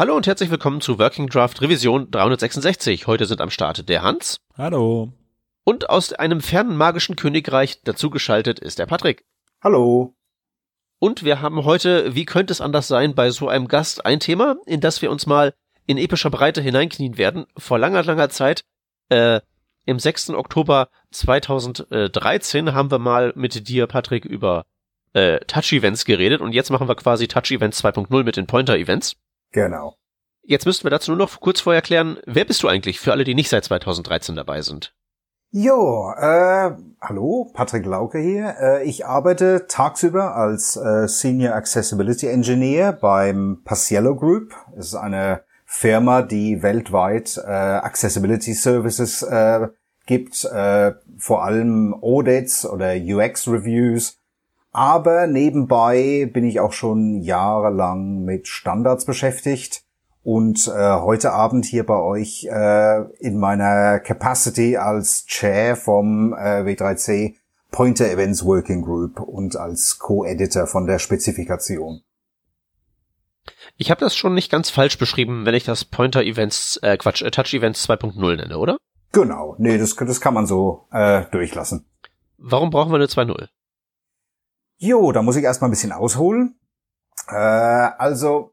[0.00, 3.08] Hallo und herzlich willkommen zu Working Draft Revision 366.
[3.08, 4.38] Heute sind am Start der Hans.
[4.56, 5.12] Hallo.
[5.64, 9.24] Und aus einem fernen magischen Königreich dazugeschaltet ist der Patrick.
[9.60, 10.14] Hallo.
[11.00, 14.54] Und wir haben heute, wie könnte es anders sein, bei so einem Gast ein Thema,
[14.66, 15.52] in das wir uns mal
[15.84, 17.46] in epischer Breite hineinknien werden.
[17.56, 18.62] Vor langer, langer Zeit,
[19.08, 19.40] äh,
[19.84, 20.30] im 6.
[20.30, 24.64] Oktober 2013 haben wir mal mit dir, Patrick, über
[25.14, 29.16] äh, Touch-Events geredet und jetzt machen wir quasi Touch-Events 2.0 mit den Pointer-Events.
[29.52, 29.94] Genau.
[30.42, 33.24] Jetzt müssten wir dazu nur noch kurz vorher klären, wer bist du eigentlich für alle,
[33.24, 34.94] die nicht seit 2013 dabei sind?
[35.50, 38.54] Jo, äh, hallo, Patrick Lauke hier.
[38.60, 44.54] Äh, ich arbeite tagsüber als äh, Senior Accessibility Engineer beim Paciello Group.
[44.76, 49.68] Es ist eine Firma, die weltweit äh, Accessibility Services äh,
[50.04, 54.18] gibt, äh, vor allem Audits oder UX Reviews.
[54.78, 59.82] Aber nebenbei bin ich auch schon jahrelang mit Standards beschäftigt
[60.22, 66.62] und äh, heute Abend hier bei euch äh, in meiner Capacity als Chair vom äh,
[66.62, 67.34] W3C
[67.72, 72.02] Pointer Events Working Group und als Co-Editor von der Spezifikation.
[73.78, 77.22] Ich habe das schon nicht ganz falsch beschrieben, wenn ich das Pointer Events, äh, Quatsch,
[77.22, 78.76] äh, Touch Events 2.0 nenne, oder?
[79.10, 81.84] Genau, nee, das, das kann man so äh, durchlassen.
[82.36, 83.48] Warum brauchen wir eine 2.0?
[84.80, 86.54] Jo, da muss ich erstmal ein bisschen ausholen.
[87.28, 88.52] Äh, also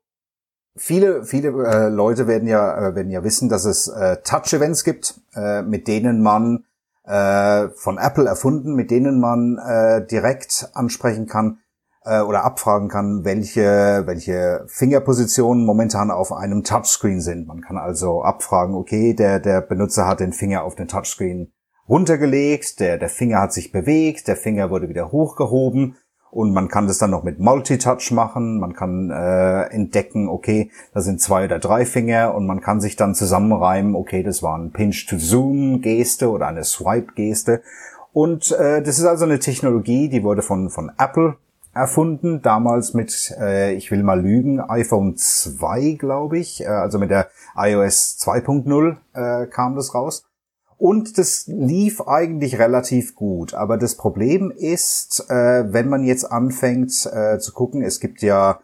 [0.76, 5.22] viele, viele äh, Leute werden ja, äh, werden ja wissen, dass es äh, Touch-Events gibt,
[5.36, 6.66] äh, mit denen man
[7.04, 11.60] äh, von Apple erfunden, mit denen man äh, direkt ansprechen kann
[12.04, 17.48] äh, oder abfragen kann, welche, welche Fingerpositionen momentan auf einem Touchscreen sind.
[17.48, 21.54] Man kann also abfragen, okay, der, der Benutzer hat den Finger auf den Touchscreen
[21.88, 25.98] runtergelegt, der, der Finger hat sich bewegt, der Finger wurde wieder hochgehoben
[26.32, 28.60] und man kann das dann noch mit Multitouch machen.
[28.60, 32.96] Man kann äh, entdecken, okay, da sind zwei oder drei Finger und man kann sich
[32.96, 37.62] dann zusammenreimen, okay, das war ein Pinch-to-Zoom-Geste oder eine Swipe-Geste.
[38.12, 41.38] Und äh, das ist also eine Technologie, die wurde von, von Apple
[41.74, 47.12] erfunden, damals mit, äh, ich will mal lügen, iPhone 2, glaube ich, äh, also mit
[47.12, 50.26] der iOS 2.0 äh, kam das raus.
[50.78, 53.54] Und das lief eigentlich relativ gut.
[53.54, 58.60] Aber das Problem ist, äh, wenn man jetzt anfängt äh, zu gucken, es gibt ja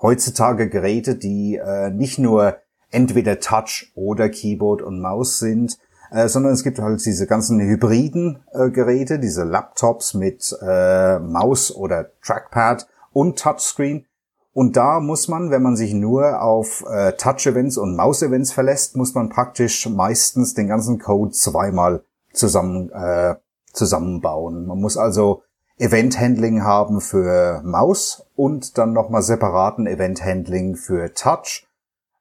[0.00, 2.58] heutzutage Geräte, die äh, nicht nur
[2.90, 5.78] entweder Touch oder Keyboard und Maus sind,
[6.10, 11.74] äh, sondern es gibt halt diese ganzen hybriden äh, Geräte, diese Laptops mit äh, Maus
[11.74, 14.06] oder Trackpad und Touchscreen.
[14.54, 19.14] Und da muss man, wenn man sich nur auf äh, Touch-Events und Maus-Events verlässt, muss
[19.14, 23.36] man praktisch meistens den ganzen Code zweimal zusammen, äh,
[23.72, 24.66] zusammenbauen.
[24.66, 25.42] Man muss also
[25.78, 31.66] Event-Handling haben für Maus und dann nochmal separaten Event-Handling für Touch.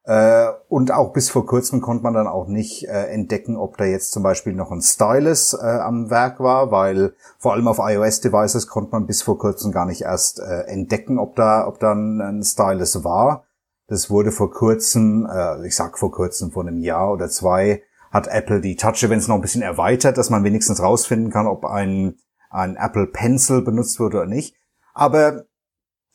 [0.04, 3.86] Äh, und auch bis vor kurzem konnte man dann auch nicht äh, entdecken, ob da
[3.86, 8.68] jetzt zum Beispiel noch ein Stylus äh, am Werk war, weil vor allem auf iOS-Devices
[8.68, 12.20] konnte man bis vor kurzem gar nicht erst äh, entdecken, ob da, ob da ein,
[12.20, 13.46] ein Stylus war.
[13.88, 18.28] Das wurde vor kurzem, äh, ich sag vor kurzem, vor einem Jahr oder zwei, hat
[18.28, 22.16] Apple die Touch-Events noch ein bisschen erweitert, dass man wenigstens rausfinden kann, ob ein,
[22.50, 24.56] ein Apple Pencil benutzt wurde oder nicht.
[24.94, 25.46] Aber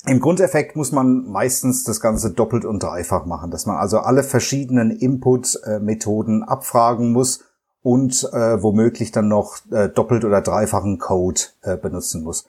[0.06, 4.22] im Grundeffekt muss man meistens das Ganze doppelt und dreifach machen, dass man also alle
[4.22, 7.44] verschiedenen Input-Methoden abfragen muss
[7.82, 12.48] und äh, womöglich dann noch äh, doppelt oder dreifachen Code äh, benutzen muss.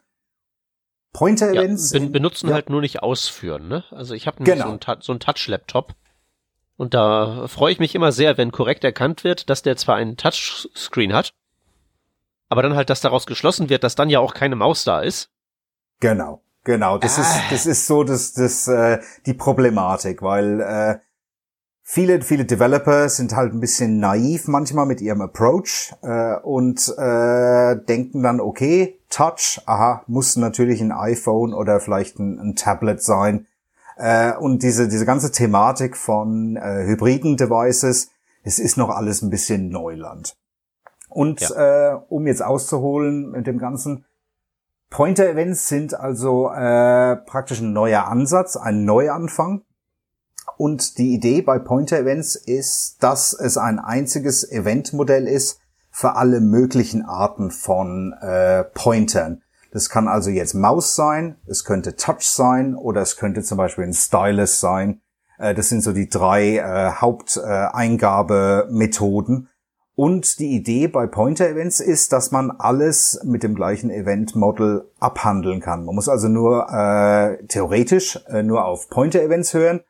[1.13, 2.55] Pointer-Events ja, ben benutzen ja.
[2.55, 3.67] halt nur nicht ausführen.
[3.67, 3.83] Ne?
[3.91, 4.65] Also ich habe genau.
[4.65, 5.93] so einen, so einen Touch-Laptop
[6.75, 10.15] und da freue ich mich immer sehr, wenn korrekt erkannt wird, dass der zwar einen
[10.15, 11.33] Touchscreen hat,
[12.49, 15.31] aber dann halt, dass daraus geschlossen wird, dass dann ja auch keine Maus da ist.
[15.99, 16.43] Genau.
[16.67, 17.21] Genau, das ah.
[17.21, 20.99] ist das ist so das das äh, die Problematik, weil äh,
[21.81, 27.77] viele viele Developer sind halt ein bisschen naiv manchmal mit ihrem Approach äh, und äh,
[27.85, 33.47] denken dann okay Touch, aha muss natürlich ein iPhone oder vielleicht ein, ein Tablet sein
[33.95, 38.09] äh, und diese diese ganze Thematik von äh, hybriden Devices,
[38.43, 40.35] es ist noch alles ein bisschen Neuland.
[41.07, 41.93] Und ja.
[41.93, 44.03] äh, um jetzt auszuholen mit dem Ganzen,
[44.89, 49.63] Pointer-Events sind also äh, praktisch ein neuer Ansatz, ein Neuanfang.
[50.57, 55.59] Und die Idee bei Pointer-Events ist, dass es ein einziges Eventmodell ist
[55.91, 59.41] für alle möglichen Arten von äh, Pointern.
[59.71, 63.83] Das kann also jetzt Maus sein, es könnte Touch sein oder es könnte zum Beispiel
[63.83, 65.01] ein Stylus sein.
[65.37, 69.49] Äh, das sind so die drei äh, Haupteingabemethoden.
[69.99, 75.85] Und die Idee bei Pointer-Events ist, dass man alles mit dem gleichen Event-Model abhandeln kann.
[75.85, 79.81] Man muss also nur äh, theoretisch äh, nur auf Pointer-Events hören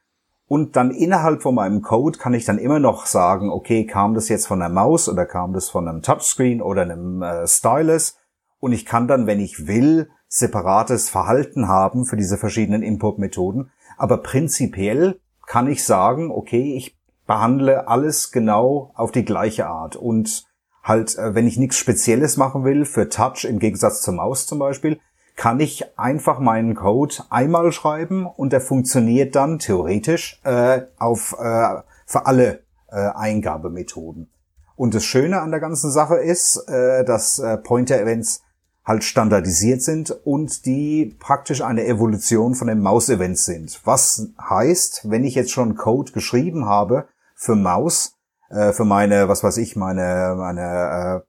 [0.47, 4.29] Und dann innerhalb von meinem Code kann ich dann immer noch sagen, okay, kam das
[4.29, 8.17] jetzt von der Maus oder kam das von einem Touchscreen oder einem äh, Stylus?
[8.59, 13.71] Und ich kann dann, wenn ich will, separates Verhalten haben für diese verschiedenen Input-Methoden.
[13.97, 16.96] Aber prinzipiell kann ich sagen, okay, ich
[17.27, 19.95] behandle alles genau auf die gleiche Art.
[19.95, 20.45] Und
[20.81, 24.59] halt, äh, wenn ich nichts Spezielles machen will, für Touch im Gegensatz zur Maus zum
[24.59, 24.99] Beispiel,
[25.35, 31.81] kann ich einfach meinen Code einmal schreiben und der funktioniert dann theoretisch äh, auf äh,
[32.07, 34.31] für alle äh, Eingabemethoden.
[34.75, 38.41] Und das Schöne an der ganzen Sache ist, äh, dass äh, Pointer-Events
[38.83, 43.81] halt standardisiert sind und die praktisch eine Evolution von den Maus-Events sind.
[43.83, 47.07] Was heißt, wenn ich jetzt schon Code geschrieben habe
[47.37, 48.17] für Maus,
[48.49, 51.27] äh, für meine, was weiß ich, meine, meine äh,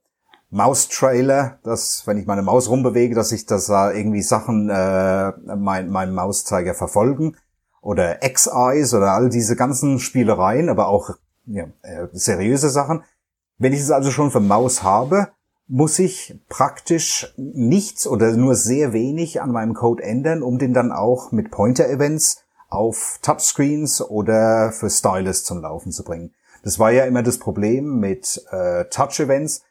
[0.49, 5.89] Maustrailer, dass wenn ich meine Maus rumbewege, dass ich das da irgendwie Sachen äh, mein,
[5.89, 7.37] meinen Mauszeiger verfolgen
[7.81, 11.11] oder X-Eyes oder all diese ganzen Spielereien, aber auch
[11.45, 13.03] ja, äh, seriöse Sachen.
[13.59, 15.29] Wenn ich es also schon für Maus habe,
[15.67, 20.91] muss ich praktisch nichts oder nur sehr wenig an meinem Code ändern, um den dann
[20.91, 26.33] auch mit Pointer-Events auf Touchscreens oder für Stylus zum Laufen zu bringen.
[26.63, 29.63] Das war ja immer das Problem mit äh, Touch-Events,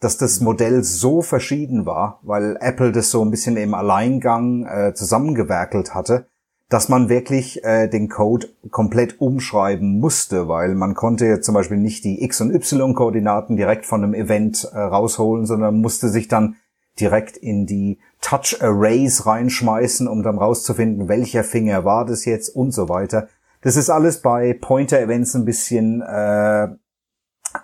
[0.00, 4.94] dass das Modell so verschieden war, weil Apple das so ein bisschen im Alleingang äh,
[4.94, 6.26] zusammengewerkelt hatte,
[6.68, 12.04] dass man wirklich äh, den Code komplett umschreiben musste, weil man konnte zum Beispiel nicht
[12.04, 16.56] die X- und Y-Koordinaten direkt von einem Event äh, rausholen, sondern musste sich dann
[17.00, 22.72] direkt in die Touch Arrays reinschmeißen, um dann rauszufinden, welcher Finger war das jetzt und
[22.72, 23.28] so weiter.
[23.60, 26.68] Das ist alles bei Pointer Events ein bisschen äh,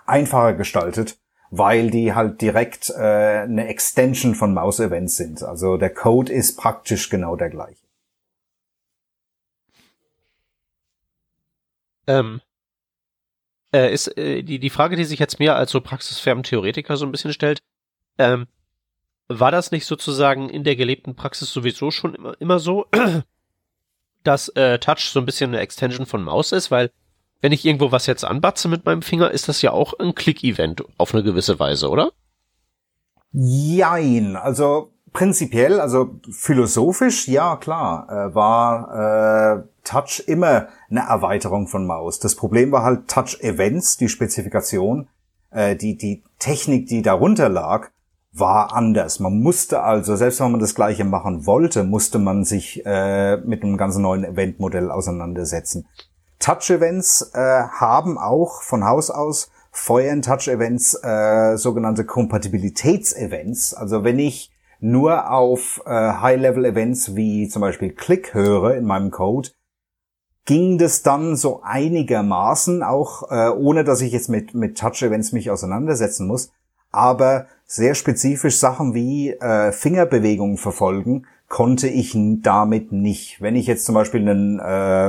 [0.05, 1.19] einfacher gestaltet,
[1.49, 5.43] weil die halt direkt äh, eine Extension von Maus Events sind.
[5.43, 7.83] Also der Code ist praktisch genau der gleiche.
[12.07, 12.41] Ähm,
[13.73, 17.05] äh, ist äh, die, die Frage, die sich jetzt mehr als so praxisfernen Theoretiker so
[17.05, 17.63] ein bisschen stellt,
[18.17, 18.47] ähm,
[19.27, 22.85] war das nicht sozusagen in der gelebten Praxis sowieso schon immer, immer so,
[24.23, 26.71] dass äh, Touch so ein bisschen eine Extension von Maus ist?
[26.71, 26.91] Weil
[27.41, 30.83] wenn ich irgendwo was jetzt anbatze mit meinem Finger, ist das ja auch ein Click-Event
[30.97, 32.11] auf eine gewisse Weise, oder?
[33.33, 41.85] Jein, also prinzipiell, also philosophisch, ja klar, äh, war äh, Touch immer eine Erweiterung von
[41.85, 42.19] Maus.
[42.19, 45.07] Das Problem war halt Touch Events, die Spezifikation,
[45.51, 47.89] äh, die, die Technik, die darunter lag,
[48.33, 49.19] war anders.
[49.19, 53.63] Man musste also, selbst wenn man das gleiche machen wollte, musste man sich äh, mit
[53.63, 55.87] einem ganz neuen Eventmodell auseinandersetzen.
[56.39, 63.75] Touch-Events äh, haben auch von Haus aus feuern Touch-Events äh, sogenannte Kompatibilitäts-Events.
[63.75, 69.49] Also wenn ich nur auf äh, High-Level-Events wie zum Beispiel Click höre in meinem Code,
[70.45, 75.49] ging das dann so einigermaßen, auch äh, ohne dass ich jetzt mit, mit Touch-Events mich
[75.49, 76.51] auseinandersetzen muss.
[76.93, 83.41] Aber sehr spezifisch Sachen wie äh, Fingerbewegungen verfolgen konnte ich damit nicht.
[83.41, 85.07] Wenn ich jetzt zum Beispiel einen, äh,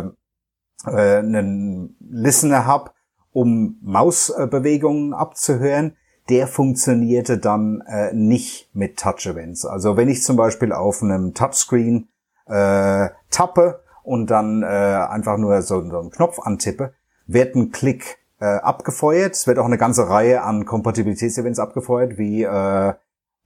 [0.87, 2.91] äh, einen Listener habe,
[3.33, 5.97] um Mausbewegungen abzuhören,
[6.31, 9.67] der funktionierte dann äh, nicht mit Touch-Events.
[9.67, 12.09] Also wenn ich zum Beispiel auf einem Touchscreen
[12.47, 16.95] äh, tappe und dann äh, einfach nur so, so einen Knopf antippe,
[17.27, 19.33] wird ein Klick äh, abgefeuert.
[19.33, 22.93] Es wird auch eine ganze Reihe an Kompatibilitätsevents abgefeuert, wie äh,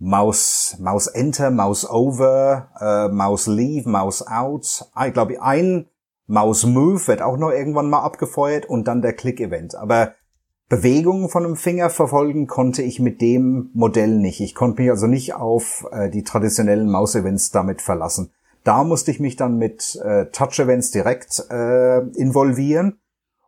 [0.01, 4.87] Maus, Maus Enter, Maus Over, äh, Maus Leave, Maus Out.
[5.07, 5.87] Ich glaube, ein
[6.27, 9.77] Maus Move wird auch noch irgendwann mal abgefeuert und dann der Click-Event.
[9.77, 10.15] Aber
[10.69, 14.41] Bewegungen von einem Finger verfolgen konnte ich mit dem Modell nicht.
[14.41, 18.33] Ich konnte mich also nicht auf äh, die traditionellen Maus-Events damit verlassen.
[18.65, 22.99] Da musste ich mich dann mit äh, Touch-Events direkt äh, involvieren.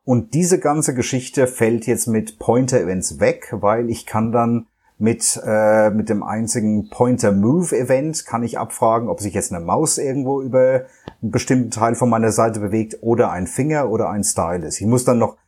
[0.05, 4.67] Und diese ganze Geschichte fällt jetzt mit Pointer-Events weg, weil ich kann dann
[4.99, 10.43] mit, äh, mit dem einzigen Pointer-Move-Event kann ich abfragen, ob sich jetzt eine Maus irgendwo
[10.43, 10.83] über
[11.23, 14.81] einen bestimmten Teil von meiner Seite bewegt oder ein Finger oder ein Stylus.
[14.81, 15.39] Ich muss dann noch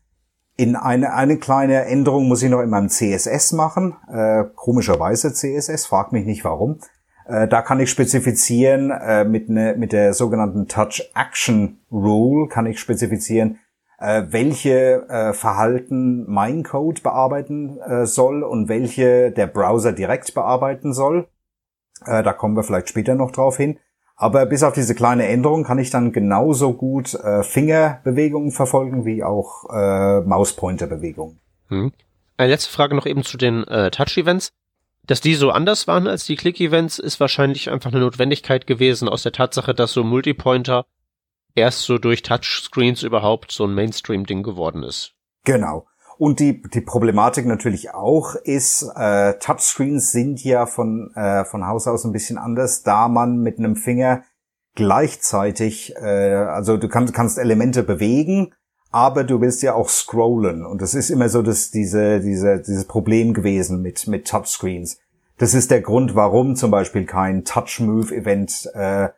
[0.57, 3.97] in eine, eine kleine Änderung muss ich noch in meinem CSS machen.
[4.11, 6.79] Äh, komischerweise CSS, frag mich nicht warum.
[7.27, 12.67] Äh, da kann ich spezifizieren, äh, mit, ne, mit der sogenannten Touch Action Rule kann
[12.67, 13.59] ich spezifizieren,
[14.03, 20.93] äh, welche äh, Verhalten mein Code bearbeiten äh, soll und welche der Browser direkt bearbeiten
[20.93, 21.29] soll.
[22.05, 23.79] Äh, da kommen wir vielleicht später noch drauf hin.
[24.17, 29.23] Aber bis auf diese kleine Änderung kann ich dann genauso gut äh, Fingerbewegungen verfolgen wie
[29.23, 31.39] auch äh, Mauspointerbewegungen.
[31.69, 31.93] Hm.
[32.37, 34.53] Eine letzte Frage noch eben zu den äh, Touch-Events.
[35.07, 39.25] Dass die so anders waren als die Click-Events, ist wahrscheinlich einfach eine Notwendigkeit gewesen aus
[39.25, 40.87] der Tatsache, dass so Multipointer
[41.55, 45.15] erst so durch Touchscreens überhaupt so ein Mainstream-Ding geworden ist.
[45.45, 45.87] Genau.
[46.19, 51.89] Und die, die Problematik natürlich auch ist, äh, Touchscreens sind ja von, äh, von Haus
[51.89, 54.23] aus ein bisschen anders, da man mit einem Finger
[54.75, 58.55] gleichzeitig, äh, also du kannst, kannst Elemente bewegen,
[58.91, 60.65] aber du willst ja auch scrollen.
[60.65, 64.99] Und das ist immer so dass diese, diese, dieses Problem gewesen mit, mit Touchscreens.
[65.39, 69.09] Das ist der Grund, warum zum Beispiel kein Touch-Move-Event äh,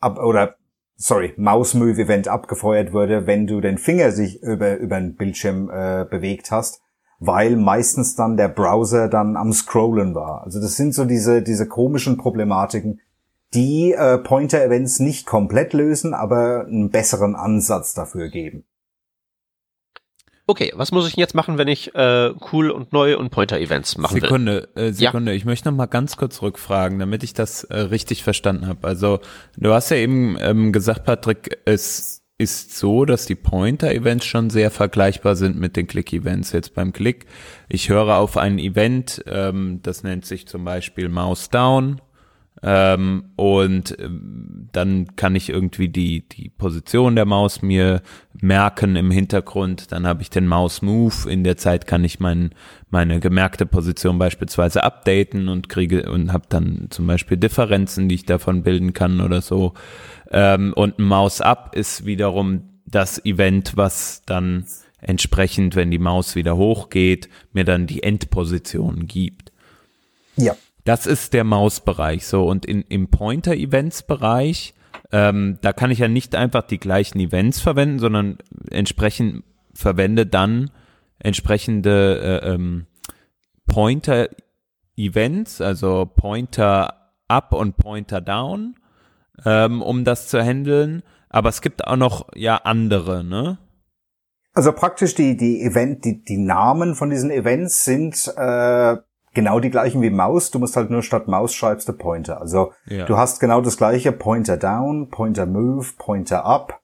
[0.00, 0.54] ab, oder
[0.96, 6.50] sorry, Mouse-Move-Event abgefeuert wurde, wenn du den Finger sich über, über den Bildschirm äh, bewegt
[6.50, 6.82] hast,
[7.18, 10.42] weil meistens dann der Browser dann am Scrollen war.
[10.44, 13.00] Also das sind so diese, diese komischen Problematiken,
[13.54, 18.64] die äh, Pointer-Events nicht komplett lösen, aber einen besseren Ansatz dafür geben.
[20.46, 24.20] Okay, was muss ich jetzt machen, wenn ich äh, cool und neu und Pointer-Events machen
[24.20, 24.88] Sekunde, will?
[24.88, 25.36] Äh, Sekunde, ja.
[25.36, 28.86] ich möchte noch mal ganz kurz rückfragen, damit ich das äh, richtig verstanden habe.
[28.86, 29.20] Also
[29.56, 34.70] du hast ja eben ähm, gesagt, Patrick, es ist so, dass die Pointer-Events schon sehr
[34.70, 36.52] vergleichbar sind mit den Click-Events.
[36.52, 37.24] Jetzt beim Click,
[37.68, 42.02] ich höre auf ein Event, ähm, das nennt sich zum Beispiel Mouse Down
[42.66, 48.00] ähm, und ähm, dann kann ich irgendwie die, die Position der Maus mir
[48.40, 49.92] merken im Hintergrund.
[49.92, 51.30] Dann habe ich den Mouse Move.
[51.30, 52.50] In der Zeit kann ich mein,
[52.88, 58.24] meine gemerkte Position beispielsweise updaten und kriege und habe dann zum Beispiel Differenzen, die ich
[58.24, 59.74] davon bilden kann oder so.
[60.30, 64.64] Ähm, und ein Maus Up ist wiederum das Event, was dann
[65.02, 69.52] entsprechend, wenn die Maus wieder hochgeht, mir dann die Endposition gibt.
[70.36, 70.56] Ja.
[70.84, 74.74] Das ist der Mausbereich so und in, im Pointer-Events-Bereich,
[75.12, 78.38] ähm, da kann ich ja nicht einfach die gleichen Events verwenden, sondern
[78.70, 80.70] entsprechend verwende dann
[81.18, 82.86] entsprechende äh, ähm,
[83.66, 88.76] Pointer-Events, also Pointer up und Pointer down,
[89.44, 91.02] ähm, um das zu handeln.
[91.28, 93.58] Aber es gibt auch noch ja andere, ne?
[94.52, 98.96] Also praktisch die die Event die die Namen von diesen Events sind äh,
[99.34, 100.50] genau die gleichen wie Maus.
[100.50, 102.40] Du musst halt nur statt Maus schreibst du Pointer.
[102.40, 103.04] Also ja.
[103.04, 106.80] du hast genau das gleiche Pointer down, Pointer move, Pointer up.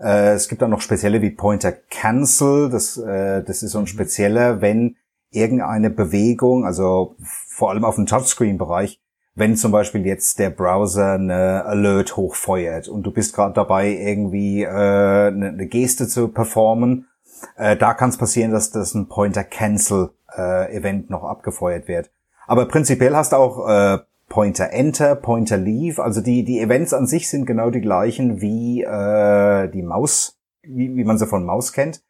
[0.00, 2.70] Äh, es gibt dann noch spezielle wie Pointer cancel.
[2.70, 4.96] Das, äh, das ist so ein spezieller, wenn
[5.30, 9.00] irgendeine Bewegung, also vor allem auf dem Touchscreen-Bereich,
[9.34, 14.62] wenn zum Beispiel jetzt der Browser eine Alert hochfeuert und du bist gerade dabei, irgendwie
[14.62, 17.08] äh, eine, eine Geste zu performen,
[17.56, 22.10] äh, da kann es passieren, dass das ein Pointer Cancel äh, Event noch abgefeuert wird.
[22.46, 23.98] Aber prinzipiell hast du auch äh,
[24.28, 26.02] Pointer Enter, Pointer Leave.
[26.02, 30.96] Also die, die Events an sich sind genau die gleichen wie äh, die Maus, wie,
[30.96, 32.02] wie man sie von Maus kennt.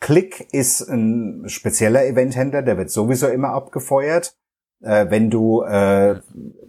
[0.00, 4.36] Click ist ein spezieller Eventhändler, der wird sowieso immer abgefeuert.
[4.80, 6.20] Äh, wenn du, äh,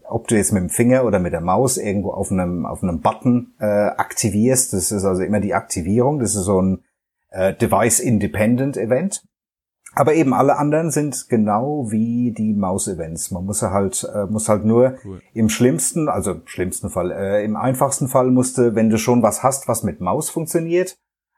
[0.07, 3.01] ob du jetzt mit dem Finger oder mit der Maus irgendwo auf einem, auf einem
[3.01, 6.83] Button äh, aktivierst, das ist also immer die Aktivierung, das ist so ein
[7.29, 9.23] äh, Device-Independent Event.
[9.99, 13.31] Aber eben alle anderen sind genau wie die Maus-Events.
[13.31, 15.21] Man muss halt, äh, muss halt nur cool.
[15.33, 19.43] im schlimmsten, also im schlimmsten Fall, äh, im einfachsten Fall musste, wenn du schon was
[19.43, 20.97] hast, was mit Maus funktioniert,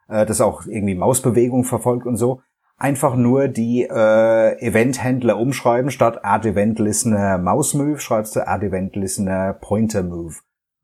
[0.09, 2.41] äh, das auch irgendwie Mausbewegung verfolgt und so,
[2.77, 5.89] einfach nur die äh, Event-Händler umschreiben.
[5.89, 10.35] Statt Add Event Listener Mouse Move schreibst du Add Event Listener Pointer Move.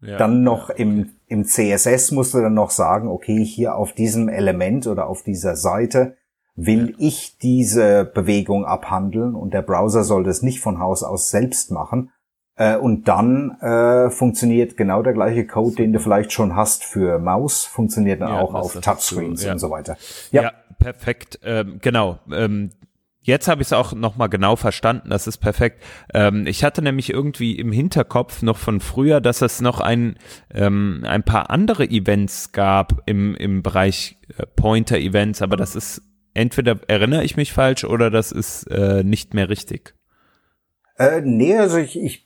[0.01, 0.81] Ja, dann noch ja, okay.
[0.81, 5.21] im, im CSS musst du dann noch sagen, okay, hier auf diesem Element oder auf
[5.21, 6.15] dieser Seite
[6.57, 11.71] will ich diese Bewegung abhandeln und der Browser soll das nicht von Haus aus selbst
[11.71, 12.11] machen.
[12.55, 17.19] Äh, und dann äh, funktioniert genau der gleiche Code, den du vielleicht schon hast für
[17.19, 19.53] Maus, funktioniert dann ja, auch auf Touchscreens so, ja.
[19.53, 19.97] und so weiter.
[20.31, 21.39] Ja, ja perfekt.
[21.43, 22.19] Ähm, genau.
[22.31, 22.71] Ähm,
[23.27, 25.83] Jetzt habe ich es auch nochmal genau verstanden, das ist perfekt.
[26.13, 30.15] Ähm, ich hatte nämlich irgendwie im Hinterkopf noch von früher, dass es noch ein,
[30.53, 36.03] ähm, ein paar andere Events gab im, im Bereich äh, Pointer-Events, aber das ist
[36.37, 39.93] entweder erinnere ich mich falsch oder das ist äh, nicht mehr richtig.
[40.97, 42.25] Äh, nee, also ich, ich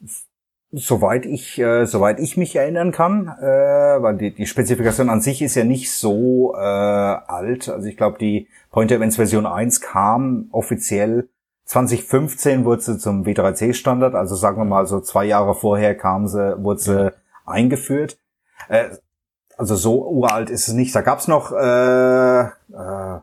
[0.72, 5.42] soweit ich äh, soweit ich mich erinnern kann, äh, weil die, die Spezifikation an sich
[5.42, 7.70] ist ja nicht so äh, alt.
[7.70, 11.28] Also ich glaube, die Pointer Events Version 1 kam offiziell
[11.66, 16.28] 2015 wurde sie zum W3C Standard, also sagen wir mal so zwei Jahre vorher kam
[16.28, 17.14] sie, wurde sie
[17.46, 18.18] eingeführt.
[18.68, 18.90] Äh,
[19.58, 20.94] also so uralt ist es nicht.
[20.96, 23.20] Da gab's noch äh, äh,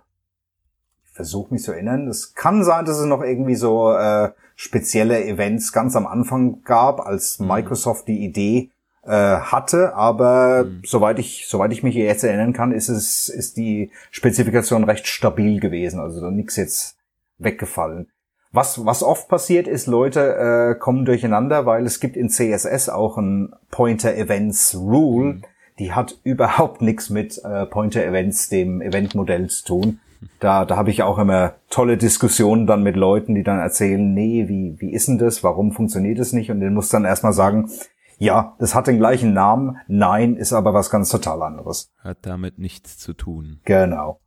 [1.19, 2.07] versuche mich zu erinnern.
[2.07, 7.01] Es kann sein, dass es noch irgendwie so äh, spezielle Events ganz am Anfang gab,
[7.01, 7.49] als mhm.
[7.49, 8.71] Microsoft die Idee
[9.03, 10.83] äh, hatte, aber mhm.
[10.85, 15.59] soweit ich soweit ich mich jetzt erinnern kann, ist es ist die Spezifikation recht stabil
[15.59, 16.97] gewesen, also da nichts jetzt
[17.39, 18.07] weggefallen.
[18.53, 23.19] Was was oft passiert ist, Leute äh, kommen durcheinander, weil es gibt in CSS auch
[23.19, 25.33] ein Pointer Events Rule.
[25.33, 25.45] Mhm
[25.79, 30.01] die hat überhaupt nichts mit äh, Pointer Events, dem Eventmodell zu tun.
[30.41, 34.49] Da, da habe ich auch immer tolle Diskussionen dann mit Leuten, die dann erzählen, nee,
[34.49, 35.45] wie, wie ist denn das?
[35.45, 36.51] Warum funktioniert es nicht?
[36.51, 37.71] Und den muss dann erstmal sagen,
[38.19, 41.93] ja, das hat den gleichen Namen, nein, ist aber was ganz total anderes.
[41.99, 43.61] Hat damit nichts zu tun.
[43.65, 44.21] Genau.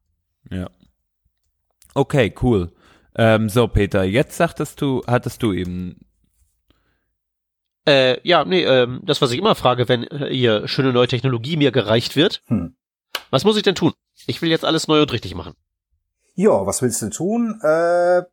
[0.50, 0.69] Ja.
[1.93, 2.71] Okay, cool.
[3.15, 6.00] Ähm, so, Peter, jetzt sagtest du, hattest du eben.
[7.86, 11.57] Äh, ja, nee, ähm, das, was ich immer frage, wenn äh, hier schöne neue Technologie
[11.57, 12.41] mir gereicht wird.
[12.48, 12.75] Hm.
[13.29, 13.93] Was muss ich denn tun?
[14.27, 15.55] Ich will jetzt alles neu und richtig machen.
[16.41, 17.60] Ja, was willst du tun?
[17.62, 18.24] Äh,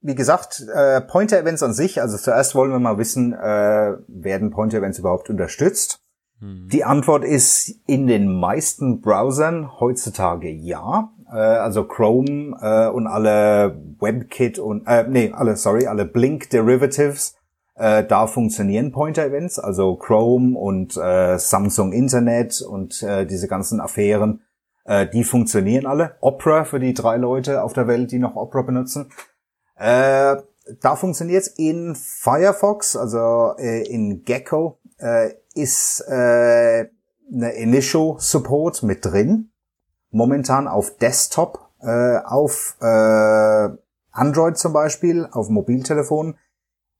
[0.00, 4.98] wie gesagt, äh, Pointer-Events an sich, also zuerst wollen wir mal wissen, äh, werden Pointer-Events
[4.98, 6.00] überhaupt unterstützt?
[6.40, 6.68] Hm.
[6.72, 11.12] Die Antwort ist in den meisten Browsern heutzutage ja.
[11.30, 17.36] Äh, also Chrome äh, und alle WebKit und, äh, nee, alle, sorry, alle Blink Derivatives,
[17.76, 24.40] äh, da funktionieren Pointer-Events, also Chrome und äh, Samsung Internet und äh, diese ganzen Affären
[24.86, 26.16] äh, die funktionieren alle.
[26.20, 29.10] Opera für die drei Leute auf der Welt, die noch Opera benutzen.
[29.76, 30.36] Äh,
[30.80, 36.88] da funktioniert's in Firefox, also äh, in Gecko, äh, ist äh,
[37.32, 39.50] eine Initial Support mit drin.
[40.10, 43.68] Momentan auf Desktop, äh, auf äh,
[44.12, 46.36] Android zum Beispiel, auf Mobiltelefon,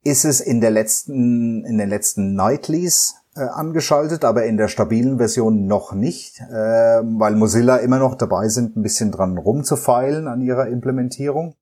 [0.02, 5.18] ist es in der letzten, in den letzten Nightlies äh, angeschaltet, aber in der stabilen
[5.18, 10.40] Version noch nicht, äh, weil Mozilla immer noch dabei sind, ein bisschen dran rumzufeilen an
[10.40, 11.54] ihrer Implementierung.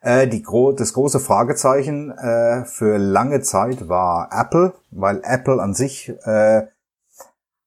[0.00, 5.74] Äh, die gro das große Fragezeichen äh, für lange Zeit war Apple, weil Apple an
[5.74, 6.62] sich äh,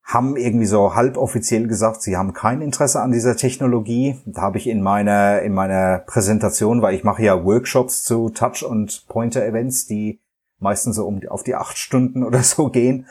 [0.03, 4.19] haben irgendwie so halboffiziell gesagt, sie haben kein Interesse an dieser Technologie.
[4.25, 8.63] Da habe ich in meiner in meiner Präsentation, weil ich mache ja Workshops zu Touch
[8.63, 10.19] und Pointer Events, die
[10.60, 13.08] meistens so um auf die acht Stunden oder so gehen.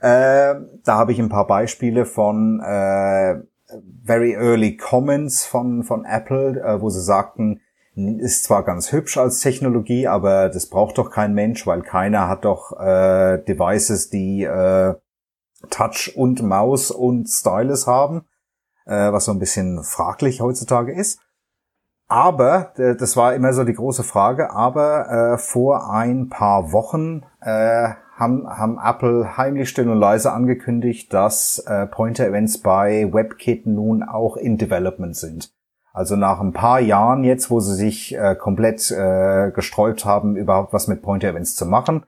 [0.00, 0.54] Äh,
[0.84, 3.40] da habe ich ein paar Beispiele von äh,
[4.04, 7.60] Very Early Comments von, von Apple, äh, wo sie sagten,
[7.94, 12.44] ist zwar ganz hübsch als Technologie, aber das braucht doch kein Mensch, weil keiner hat
[12.44, 14.94] doch äh, Devices, die äh,
[15.70, 18.24] Touch und Maus und Stylus haben,
[18.86, 21.20] äh, was so ein bisschen fraglich heutzutage ist.
[22.12, 27.22] Aber, äh, das war immer so die große Frage, aber äh, vor ein paar Wochen
[27.40, 34.02] äh, haben, haben Apple heimlich still und leise angekündigt, dass äh, Pointer-Events bei WebKit nun
[34.02, 35.54] auch in Development sind.
[35.94, 40.74] Also nach ein paar Jahren jetzt, wo sie sich äh, komplett äh, gesträubt haben, überhaupt
[40.74, 42.04] was mit Pointer-Events zu machen,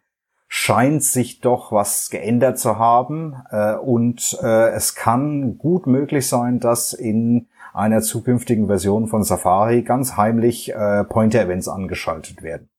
[0.49, 3.37] scheint sich doch was geändert zu haben.
[3.51, 9.83] Äh, und äh, es kann gut möglich sein, dass in einer zukünftigen Version von Safari
[9.83, 12.71] ganz heimlich äh, Pointer-Events angeschaltet werden.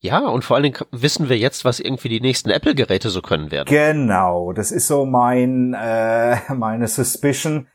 [0.00, 3.50] Ja, und vor allen Dingen wissen wir jetzt, was irgendwie die nächsten Apple-Geräte so können
[3.50, 3.68] werden.
[3.68, 7.66] Genau, das ist so mein äh, meine Suspicion,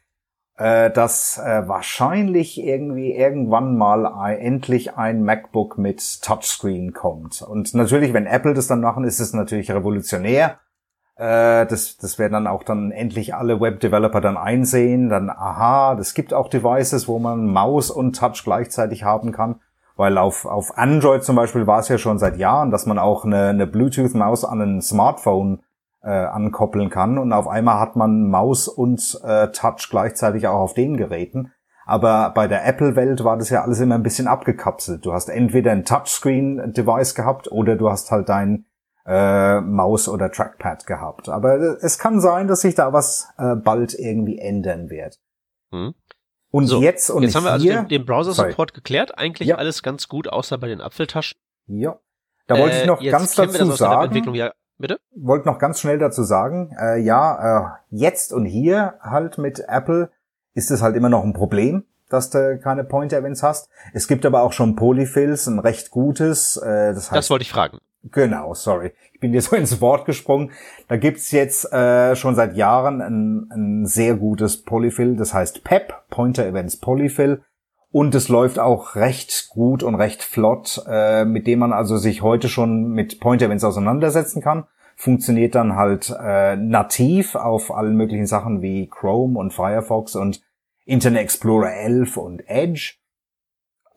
[0.58, 7.42] äh, dass äh, wahrscheinlich irgendwie irgendwann mal ein, endlich ein MacBook mit Touchscreen kommt.
[7.42, 10.60] Und natürlich, wenn Apple das dann machen, ist es natürlich revolutionär.
[11.22, 15.10] Äh, das, das werden dann auch dann endlich alle Web-Developer dann einsehen.
[15.10, 19.60] Dann, aha, das gibt auch Devices, wo man Maus und Touch gleichzeitig haben kann.
[19.96, 23.24] Weil auf, auf Android zum Beispiel war es ja schon seit Jahren, dass man auch
[23.24, 25.62] eine, eine Bluetooth-Maus an ein Smartphone
[26.02, 27.20] äh, ankoppeln kann.
[27.20, 31.52] Und auf einmal hat man Maus und äh, Touch gleichzeitig auch auf den Geräten.
[31.86, 35.06] Aber bei der Apple-Welt war das ja alles immer ein bisschen abgekapselt.
[35.06, 38.66] Du hast entweder ein Touchscreen-Device gehabt oder du hast halt dein
[39.06, 41.30] äh, Maus oder Trackpad gehabt.
[41.30, 45.20] Aber es kann sein, dass sich da was äh, bald irgendwie ändern wird.
[45.72, 45.94] Hm.
[46.52, 49.18] Und so, jetzt und jetzt haben wir also hier, den, den Browser-Support geklärt.
[49.18, 49.56] Eigentlich ja.
[49.56, 51.40] alles ganz gut, außer bei den Apfeltaschen.
[51.68, 52.00] Ja.
[52.48, 54.34] Da wollte ich noch äh, ganz dazu sagen.
[54.34, 55.00] Ja, bitte?
[55.16, 60.12] Wollte noch ganz schnell dazu sagen, äh, ja, äh, jetzt und hier halt mit Apple
[60.54, 63.70] ist es halt immer noch ein Problem, dass du keine Pointer-Events hast.
[63.94, 66.58] Es gibt aber auch schon Polyfills, ein recht gutes.
[66.58, 67.80] Äh, das, heißt, das wollte ich fragen.
[68.04, 68.94] Genau, sorry.
[69.14, 70.52] Ich bin dir so ins Wort gesprungen.
[70.88, 75.94] Da gibt's jetzt äh, schon seit Jahren ein, ein sehr gutes Polyfill, das heißt PEP,
[76.10, 77.44] Pointer Events Polyfill.
[77.92, 82.22] Und es läuft auch recht gut und recht flott, äh, mit dem man also sich
[82.22, 84.66] heute schon mit Pointer Events auseinandersetzen kann.
[84.96, 90.42] Funktioniert dann halt äh, nativ auf allen möglichen Sachen wie Chrome und Firefox und
[90.86, 92.94] Internet Explorer 11 und Edge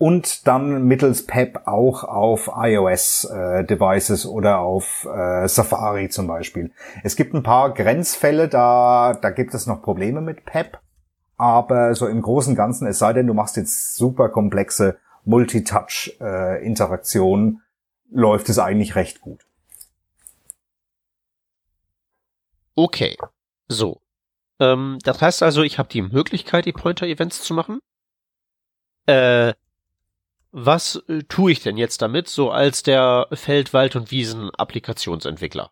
[0.05, 6.73] und dann mittels PEP auch auf iOS-Devices äh, oder auf äh, Safari zum Beispiel.
[7.03, 10.79] Es gibt ein paar Grenzfälle, da, da gibt es noch Probleme mit PEP,
[11.39, 17.55] aber so im Großen und Ganzen, es sei denn, du machst jetzt super komplexe Multitouch-Interaktionen,
[17.55, 17.61] äh,
[18.15, 19.47] läuft es eigentlich recht gut.
[22.75, 23.17] Okay,
[23.69, 24.03] so.
[24.61, 27.81] Ähm, das heißt also, ich habe die Möglichkeit, die Pointer-Events zu machen.
[29.07, 29.55] Äh,
[30.55, 35.71] was äh, tue ich denn jetzt damit, so als der Feld-, Wald- und Wiesen-Applikationsentwickler?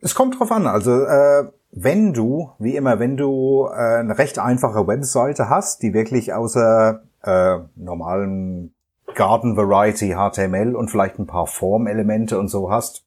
[0.00, 0.66] Es kommt drauf an.
[0.66, 5.94] Also äh, wenn du, wie immer, wenn du äh, eine recht einfache Webseite hast, die
[5.94, 8.74] wirklich außer äh, normalen
[9.14, 13.04] Garden Variety HTML und vielleicht ein paar Formelemente und so hast,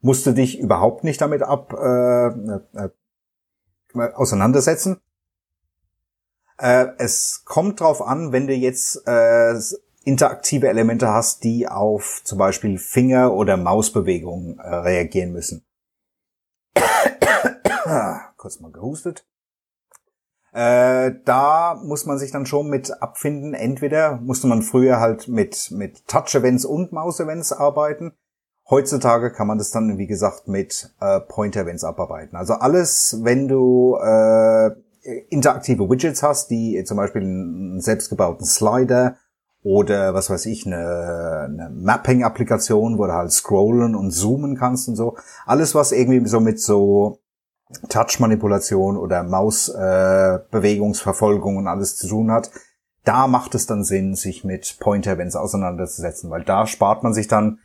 [0.00, 2.90] musst du dich überhaupt nicht damit ab äh, äh,
[4.14, 5.00] auseinandersetzen.
[6.58, 9.54] Äh, es kommt drauf an, wenn du jetzt äh,
[10.04, 15.66] interaktive Elemente hast, die auf zum Beispiel Finger- oder Mausbewegungen äh, reagieren müssen.
[18.36, 19.26] Kurz mal gehustet.
[20.52, 23.52] Äh, da muss man sich dann schon mit abfinden.
[23.52, 28.12] Entweder musste man früher halt mit, mit Touch-Events und Maus-Events arbeiten.
[28.70, 32.36] Heutzutage kann man das dann, wie gesagt, mit äh, Pointer-Events abarbeiten.
[32.36, 34.70] Also alles, wenn du äh,
[35.28, 39.16] interaktive Widgets hast, die zum Beispiel einen selbstgebauten Slider
[39.62, 44.96] oder was weiß ich, eine, eine Mapping-Applikation, wo du halt scrollen und zoomen kannst und
[44.96, 45.16] so.
[45.44, 47.18] Alles, was irgendwie so mit so
[47.88, 52.52] Touch-Manipulation oder Maus-Bewegungsverfolgung äh, und alles zu tun hat,
[53.04, 57.58] da macht es dann Sinn, sich mit Pointer-Events auseinanderzusetzen, weil da spart man sich dann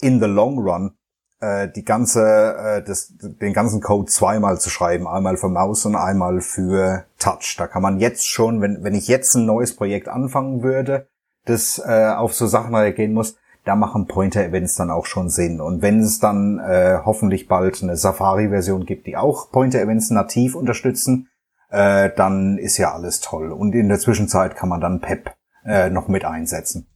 [0.00, 0.92] in the long run
[1.40, 5.96] äh, die ganze, äh, das, den ganzen Code zweimal zu schreiben, einmal für Maus und
[5.96, 7.56] einmal für Touch.
[7.58, 11.08] Da kann man jetzt schon, wenn, wenn ich jetzt ein neues Projekt anfangen würde,
[11.46, 15.60] das äh, auf so Sachen reagieren muss, da machen Pointer-Events dann auch schon Sinn.
[15.60, 21.28] Und wenn es dann äh, hoffentlich bald eine Safari-Version gibt, die auch Pointer-Events nativ unterstützen,
[21.70, 23.52] äh, dann ist ja alles toll.
[23.52, 25.32] Und in der Zwischenzeit kann man dann PEP
[25.64, 26.86] äh, noch mit einsetzen.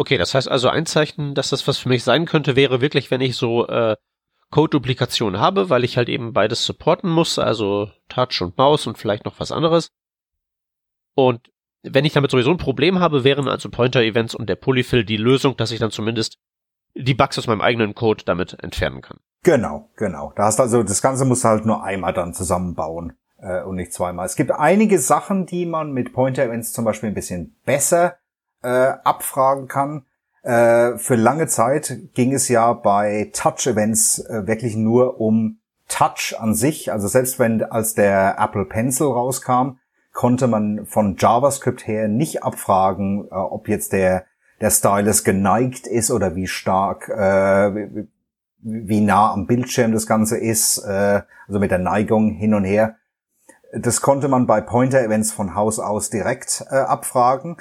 [0.00, 3.10] Okay, das heißt also ein Zeichen, dass das was für mich sein könnte, wäre wirklich,
[3.10, 3.96] wenn ich so äh,
[4.48, 9.26] Code-Duplikation habe, weil ich halt eben beides supporten muss, also Touch und Maus und vielleicht
[9.26, 9.90] noch was anderes.
[11.14, 11.50] Und
[11.82, 15.58] wenn ich damit sowieso ein Problem habe, wären also Pointer-Events und der Polyfill die Lösung,
[15.58, 16.38] dass ich dann zumindest
[16.94, 19.18] die Bugs aus meinem eigenen Code damit entfernen kann.
[19.42, 20.32] Genau, genau.
[20.34, 24.24] Da hast also das Ganze muss halt nur einmal dann zusammenbauen äh, und nicht zweimal.
[24.24, 28.16] Es gibt einige Sachen, die man mit Pointer-Events zum Beispiel ein bisschen besser
[28.62, 30.04] äh, abfragen kann.
[30.42, 36.54] Äh, für lange Zeit ging es ja bei Touch-Events äh, wirklich nur um Touch an
[36.54, 36.92] sich.
[36.92, 39.78] Also selbst wenn als der Apple Pencil rauskam,
[40.12, 44.24] konnte man von JavaScript her nicht abfragen, äh, ob jetzt der
[44.60, 48.08] der Stylus geneigt ist oder wie stark, äh, wie,
[48.58, 52.96] wie nah am Bildschirm das Ganze ist, äh, also mit der Neigung hin und her.
[53.72, 57.56] Das konnte man bei Pointer-Events von Haus aus direkt äh, abfragen.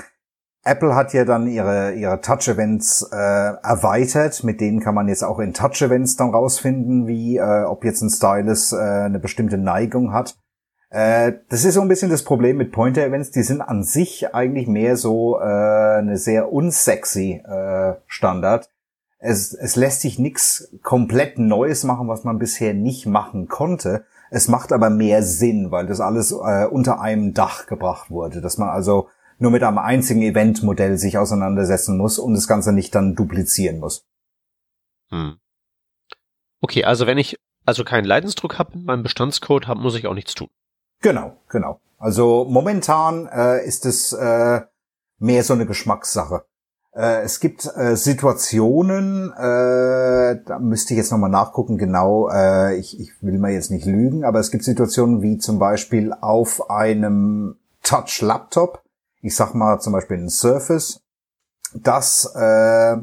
[0.69, 4.43] Apple hat ja dann ihre, ihre Touch-Events äh, erweitert.
[4.43, 8.09] Mit denen kann man jetzt auch in Touch-Events dann rausfinden, wie äh, ob jetzt ein
[8.09, 10.37] Stylus äh, eine bestimmte Neigung hat.
[10.91, 13.31] Äh, das ist so ein bisschen das Problem mit Pointer-Events.
[13.31, 18.69] Die sind an sich eigentlich mehr so äh, eine sehr unsexy äh, Standard.
[19.17, 24.05] Es, es lässt sich nichts komplett Neues machen, was man bisher nicht machen konnte.
[24.31, 28.57] Es macht aber mehr Sinn, weil das alles äh, unter einem Dach gebracht wurde, dass
[28.57, 29.07] man also
[29.39, 34.05] nur mit einem einzigen Eventmodell sich auseinandersetzen muss und das Ganze nicht dann duplizieren muss.
[35.09, 35.37] Hm.
[36.61, 40.13] Okay, also wenn ich also keinen Leidensdruck habe in meinem Bestandscode, hab, muss ich auch
[40.13, 40.49] nichts tun.
[41.01, 41.79] Genau, genau.
[41.97, 44.61] Also momentan äh, ist es äh,
[45.19, 46.45] mehr so eine Geschmackssache.
[46.93, 52.99] Äh, es gibt äh, Situationen, äh, da müsste ich jetzt nochmal nachgucken, genau, äh, ich,
[52.99, 57.57] ich will mal jetzt nicht lügen, aber es gibt Situationen wie zum Beispiel auf einem
[57.83, 58.81] Touch-Laptop,
[59.21, 61.01] ich sag mal zum Beispiel ein Surface,
[61.73, 62.97] dass äh,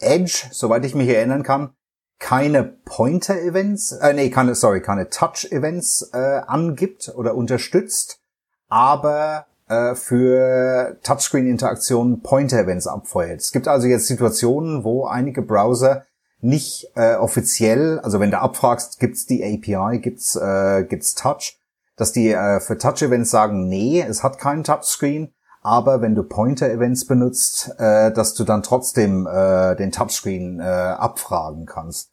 [0.00, 1.70] Edge, soweit ich mich erinnern kann,
[2.18, 8.20] keine Pointer-Events, äh, nee, keine, sorry, keine Touch-Events äh, angibt oder unterstützt,
[8.68, 13.40] aber äh, für Touchscreen-Interaktionen Pointer-Events abfeuert.
[13.40, 16.04] Es gibt also jetzt Situationen, wo einige Browser
[16.40, 21.58] nicht äh, offiziell, also wenn du abfragst, gibt's die API, gibt's äh, gibt's Touch,
[21.96, 27.06] dass die äh, für Touch-Events sagen, nee, es hat keinen Touchscreen, aber wenn du Pointer-Events
[27.06, 32.10] benutzt, äh, dass du dann trotzdem äh, den Touchscreen äh, abfragen kannst.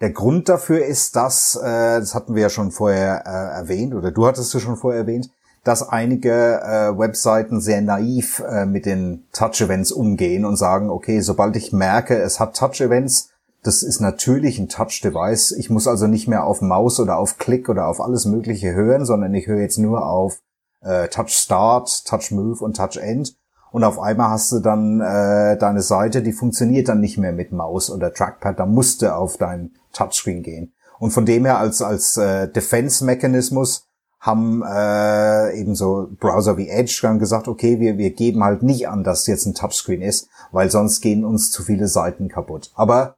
[0.00, 4.10] Der Grund dafür ist, dass, äh, das hatten wir ja schon vorher äh, erwähnt, oder
[4.10, 5.30] du hattest es schon vorher erwähnt,
[5.64, 11.54] dass einige äh, Webseiten sehr naiv äh, mit den Touch-Events umgehen und sagen, okay, sobald
[11.56, 13.31] ich merke, es hat Touch-Events,
[13.62, 15.52] das ist natürlich ein Touch-Device.
[15.52, 19.04] Ich muss also nicht mehr auf Maus oder auf Klick oder auf alles Mögliche hören,
[19.04, 20.40] sondern ich höre jetzt nur auf
[20.80, 23.36] äh, Touch Start, Touch Move und Touch End.
[23.70, 27.52] Und auf einmal hast du dann äh, deine Seite, die funktioniert dann nicht mehr mit
[27.52, 28.58] Maus oder Trackpad.
[28.58, 30.74] Da musst du auf dein Touchscreen gehen.
[30.98, 33.86] Und von dem her als, als äh, Defense-Mechanismus
[34.20, 38.88] haben äh, eben so Browser wie Edge dann gesagt, okay, wir, wir geben halt nicht
[38.88, 42.70] an, dass jetzt ein Touchscreen ist, weil sonst gehen uns zu viele Seiten kaputt.
[42.74, 43.16] Aber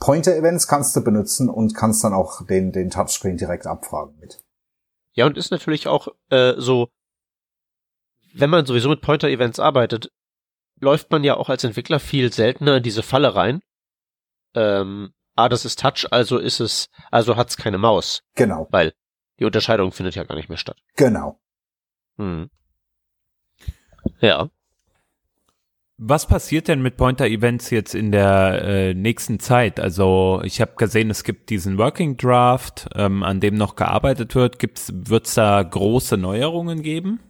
[0.00, 4.42] Pointer-Events kannst du benutzen und kannst dann auch den, den Touchscreen direkt abfragen mit.
[5.12, 6.88] Ja, und ist natürlich auch äh, so,
[8.34, 10.10] wenn man sowieso mit Pointer-Events arbeitet,
[10.80, 13.60] läuft man ja auch als Entwickler viel seltener in diese Falle rein.
[14.54, 18.22] Ähm, ah, das ist Touch, also ist es, also hat's keine Maus.
[18.34, 18.66] Genau.
[18.70, 18.94] Weil
[19.38, 20.78] die Unterscheidung findet ja gar nicht mehr statt.
[20.96, 21.38] Genau.
[22.16, 22.50] Hm.
[24.20, 24.50] Ja.
[26.02, 29.78] Was passiert denn mit Pointer-Events jetzt in der äh, nächsten Zeit?
[29.78, 34.62] Also ich habe gesehen, es gibt diesen Working Draft, ähm, an dem noch gearbeitet wird.
[34.62, 37.20] Wird es da große Neuerungen geben?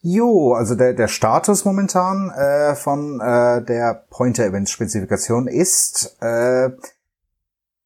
[0.00, 6.70] Jo, also der, der Status momentan äh, von äh, der Pointer-Event-Spezifikation ist, äh,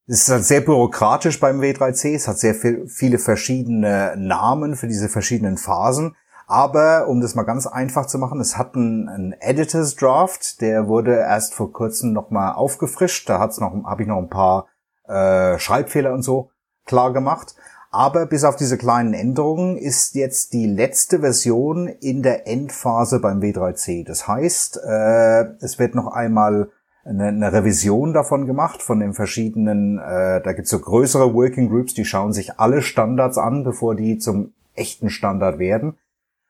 [0.06, 2.14] es ist halt sehr bürokratisch beim W3C.
[2.14, 6.14] Es hat sehr viel, viele verschiedene Namen für diese verschiedenen Phasen.
[6.46, 10.86] Aber um das mal ganz einfach zu machen, es hat einen, einen Editors Draft, der
[10.86, 13.28] wurde erst vor kurzem nochmal aufgefrischt.
[13.28, 14.66] Da hat's noch, habe ich noch ein paar
[15.08, 16.50] äh, Schreibfehler und so
[16.84, 17.56] klar gemacht.
[17.90, 23.40] Aber bis auf diese kleinen Änderungen ist jetzt die letzte Version in der Endphase beim
[23.40, 24.06] W3C.
[24.06, 26.70] Das heißt, äh, es wird noch einmal
[27.04, 31.94] eine, eine Revision davon gemacht, von den verschiedenen, äh, da gibt's so größere Working Groups,
[31.94, 35.96] die schauen sich alle Standards an, bevor die zum echten Standard werden.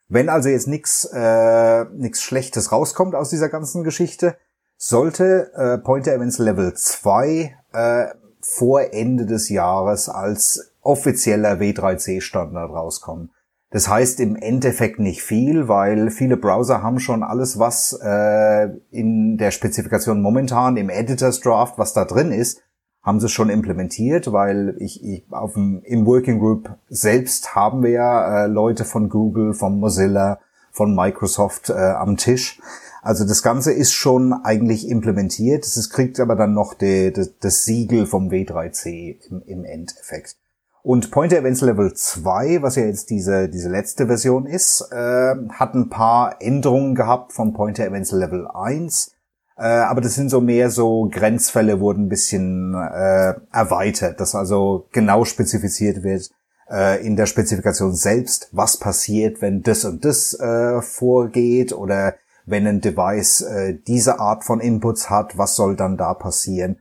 [0.08, 4.36] Wenn also jetzt nichts äh, nix Schlechtes rauskommt aus dieser ganzen Geschichte,
[4.76, 8.06] sollte äh, Pointer Events Level 2 äh,
[8.40, 13.30] vor Ende des Jahres als offizieller W3C-Standard rauskommen.
[13.70, 19.36] Das heißt im Endeffekt nicht viel, weil viele Browser haben schon alles, was äh, in
[19.38, 22.62] der Spezifikation momentan im Editors Draft, was da drin ist,
[23.06, 27.90] haben sie schon implementiert, weil ich, ich auf dem, im Working Group selbst haben wir
[27.90, 30.40] ja äh, Leute von Google, von Mozilla,
[30.72, 32.60] von Microsoft äh, am Tisch.
[33.02, 35.64] Also das Ganze ist schon eigentlich implementiert.
[35.64, 40.34] Es kriegt aber dann noch die, die, das Siegel vom W3C im, im Endeffekt.
[40.82, 45.74] Und Pointer Events Level 2, was ja jetzt diese, diese letzte Version ist, äh, hat
[45.74, 49.15] ein paar Änderungen gehabt von Pointer Events Level 1.
[49.56, 54.88] Äh, aber das sind so mehr so Grenzfälle wurden ein bisschen äh, erweitert, dass also
[54.92, 56.30] genau spezifiziert wird
[56.70, 62.66] äh, in der Spezifikation selbst, was passiert, wenn das und das äh, vorgeht oder wenn
[62.66, 66.80] ein Device äh, diese Art von Inputs hat, was soll dann da passieren?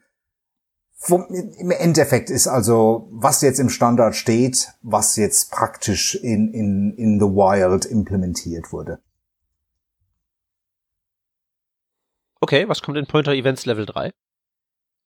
[1.08, 7.20] Im Endeffekt ist also, was jetzt im Standard steht, was jetzt praktisch in, in, in
[7.20, 9.00] the wild implementiert wurde.
[12.46, 14.12] Okay, was kommt in Pointer Events Level 3?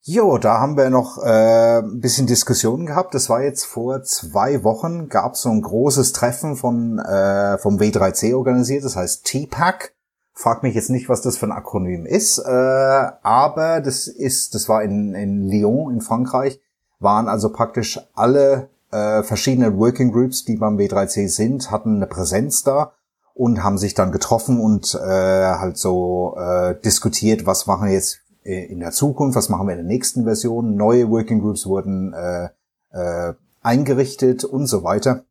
[0.01, 3.15] Jo, da haben wir noch äh, ein bisschen Diskussionen gehabt.
[3.15, 8.35] Das war jetzt vor zwei Wochen, gab so ein großes Treffen von äh, vom W3C
[8.35, 9.93] organisiert, das heißt TPAC.
[10.33, 14.67] Frag mich jetzt nicht, was das für ein Akronym ist, äh, aber das ist, das
[14.67, 16.59] war in, in Lyon in Frankreich,
[16.99, 22.63] waren also praktisch alle äh, verschiedenen Working Groups, die beim W3C sind, hatten eine Präsenz
[22.63, 22.91] da
[23.33, 28.19] und haben sich dann getroffen und äh, halt so äh, diskutiert, was machen wir jetzt
[28.43, 30.75] in der Zukunft, was machen wir in der nächsten Version.
[30.75, 32.49] Neue Working Groups wurden äh,
[32.91, 35.23] äh, eingerichtet und so weiter.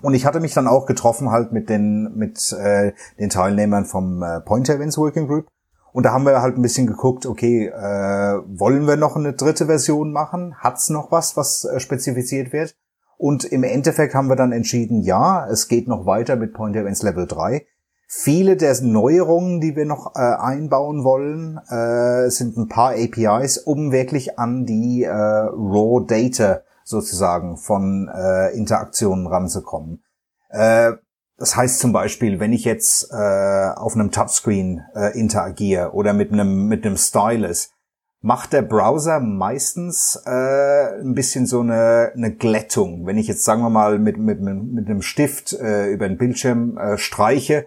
[0.00, 4.22] Und ich hatte mich dann auch getroffen halt mit den, mit äh, den Teilnehmern vom
[4.22, 5.46] äh, Pointer Events Working Group.
[5.92, 9.66] Und da haben wir halt ein bisschen geguckt, okay, äh, wollen wir noch eine dritte
[9.66, 10.54] Version machen?
[10.58, 12.74] Hat's noch was, was äh, spezifiziert wird?
[13.18, 17.02] Und im Endeffekt haben wir dann entschieden, ja, es geht noch weiter mit Pointer Events
[17.02, 17.66] Level 3.
[18.06, 23.92] Viele der Neuerungen, die wir noch äh, einbauen wollen, äh, sind ein paar APIs, um
[23.92, 30.02] wirklich an die äh, Raw Data sozusagen von äh, Interaktionen ranzukommen.
[30.48, 30.92] Äh,
[31.36, 36.32] das heißt zum Beispiel, wenn ich jetzt äh, auf einem Touchscreen äh, interagiere oder mit
[36.32, 37.72] einem mit einem Stylus,
[38.20, 43.06] macht der Browser meistens äh, ein bisschen so eine, eine Glättung.
[43.06, 46.76] Wenn ich jetzt sagen wir mal mit mit, mit einem Stift äh, über den Bildschirm
[46.78, 47.66] äh, streiche,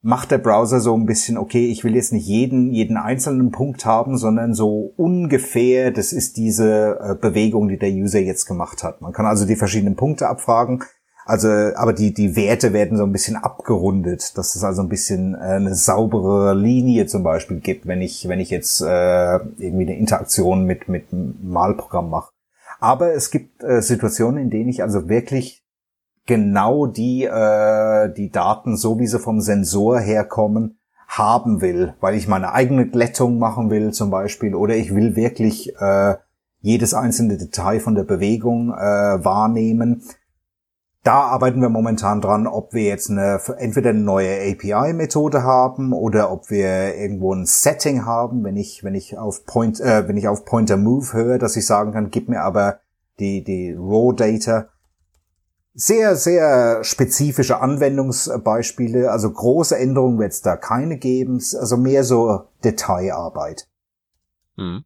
[0.00, 3.84] macht der Browser so ein bisschen, okay, ich will jetzt nicht jeden, jeden einzelnen Punkt
[3.84, 9.00] haben, sondern so ungefähr, das ist diese äh, Bewegung, die der User jetzt gemacht hat.
[9.00, 10.84] Man kann also die verschiedenen Punkte abfragen,
[11.28, 15.34] also, aber die, die Werte werden so ein bisschen abgerundet, dass es also ein bisschen
[15.34, 19.98] äh, eine saubere Linie zum Beispiel gibt, wenn ich, wenn ich jetzt äh, irgendwie eine
[19.98, 22.32] Interaktion mit, mit einem Malprogramm mache.
[22.80, 25.62] Aber es gibt äh, Situationen, in denen ich also wirklich
[26.24, 32.26] genau die, äh, die Daten, so wie sie vom Sensor herkommen, haben will, weil ich
[32.26, 36.14] meine eigene Glättung machen will zum Beispiel oder ich will wirklich äh,
[36.62, 40.04] jedes einzelne Detail von der Bewegung äh, wahrnehmen.
[41.08, 46.30] Da arbeiten wir momentan dran, ob wir jetzt eine, entweder eine neue API-Methode haben oder
[46.30, 50.28] ob wir irgendwo ein Setting haben, wenn ich, wenn ich auf Point, äh, wenn ich
[50.28, 52.80] auf Pointer Move höre, dass ich sagen kann, gib mir aber
[53.20, 54.68] die, die Raw Data.
[55.72, 62.42] Sehr, sehr spezifische Anwendungsbeispiele, also große Änderungen wird es da keine geben, also mehr so
[62.62, 63.66] Detailarbeit.
[64.58, 64.84] Hm.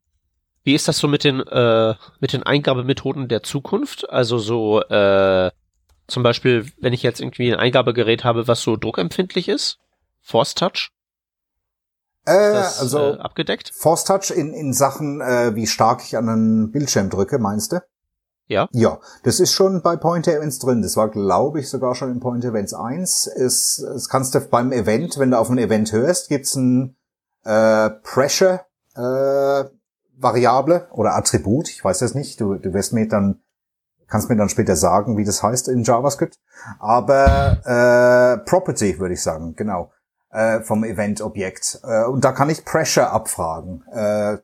[0.63, 4.09] Wie ist das so mit den, äh, mit den Eingabemethoden der Zukunft?
[4.09, 5.51] Also so, äh,
[6.13, 9.79] zum Beispiel, wenn ich jetzt irgendwie ein Eingabegerät habe, was so druckempfindlich ist,
[10.21, 10.91] Force Touch.
[12.25, 13.73] Äh, das, also äh, abgedeckt?
[13.75, 17.81] Force Touch in, in Sachen, äh, wie stark ich an einen Bildschirm drücke, meinst du?
[18.47, 18.69] Ja.
[18.73, 20.83] Ja, das ist schon bei Pointer Events drin.
[20.83, 23.27] Das war, glaube ich, sogar schon in Pointer Events 1.
[23.27, 26.97] Es, es kannst du beim Event, wenn du auf ein Event hörst, gibt's ein
[27.45, 29.65] äh, Pressure äh,
[30.17, 31.71] Variable oder Attribut.
[31.71, 32.41] Ich weiß das nicht.
[32.41, 33.42] Du, du wirst mir dann
[34.13, 36.39] kannst mir dann später sagen, wie das heißt in JavaScript.
[36.79, 39.91] Aber äh, Property würde ich sagen, genau,
[40.31, 41.81] äh, vom Event-Objekt.
[41.83, 43.83] Äh, und da kann ich Pressure abfragen.
[43.91, 44.37] Äh,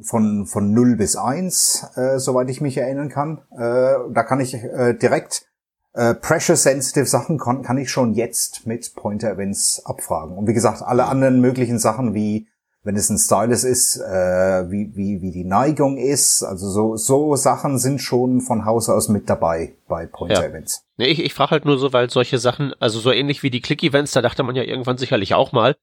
[0.00, 3.42] von, von 0 bis 1, äh, soweit ich mich erinnern kann.
[3.50, 5.48] Äh, da kann ich äh, direkt
[5.94, 10.36] äh, Pressure-sensitive Sachen kann, kann ich schon jetzt mit Pointer-Events abfragen.
[10.36, 12.48] Und wie gesagt, alle anderen möglichen Sachen wie
[12.86, 16.44] wenn es ein Stylus ist, äh, wie, wie, wie die Neigung ist.
[16.44, 20.48] Also so, so Sachen sind schon von Haus aus mit dabei bei Pointer ja.
[20.48, 20.84] Events.
[20.96, 23.60] Nee, ich, ich frage halt nur so, weil solche Sachen, also so ähnlich wie die
[23.60, 25.74] Click-Events, da dachte man ja irgendwann sicherlich auch mal,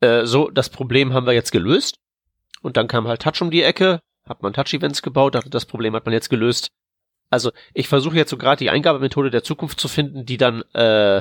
[0.00, 1.98] äh, so, das Problem haben wir jetzt gelöst.
[2.62, 5.94] Und dann kam halt Touch um die Ecke, hat man Touch-Events gebaut, dachte, das Problem
[5.94, 6.70] hat man jetzt gelöst.
[7.28, 11.20] Also ich versuche jetzt so gerade die Eingabemethode der Zukunft zu finden, die dann äh,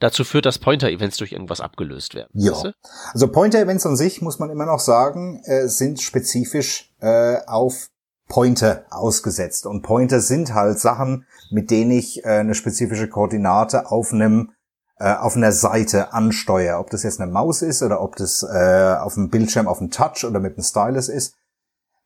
[0.00, 2.30] dazu führt, dass Pointer-Events durch irgendwas abgelöst werden.
[2.32, 2.52] Ja.
[2.52, 2.72] Weißt du?
[3.12, 7.90] Also Pointer-Events an sich, muss man immer noch sagen, äh, sind spezifisch äh, auf
[8.28, 9.66] Pointer ausgesetzt.
[9.66, 14.52] Und Pointer sind halt Sachen, mit denen ich äh, eine spezifische Koordinate auf einem
[14.98, 16.78] äh, auf einer Seite ansteuere.
[16.78, 19.90] Ob das jetzt eine Maus ist oder ob das äh, auf dem Bildschirm auf dem
[19.90, 21.34] Touch oder mit dem Stylus ist.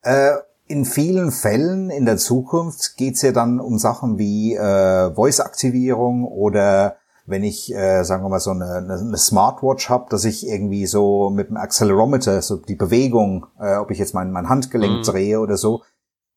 [0.01, 0.33] Äh,
[0.67, 6.97] in vielen Fällen in der Zukunft geht's ja dann um Sachen wie äh, Voice-Aktivierung oder
[7.25, 11.29] wenn ich, äh, sagen wir mal, so eine, eine Smartwatch habe, dass ich irgendwie so
[11.29, 15.03] mit dem Accelerometer, so die Bewegung, äh, ob ich jetzt mein, mein Handgelenk mhm.
[15.03, 15.81] drehe oder so,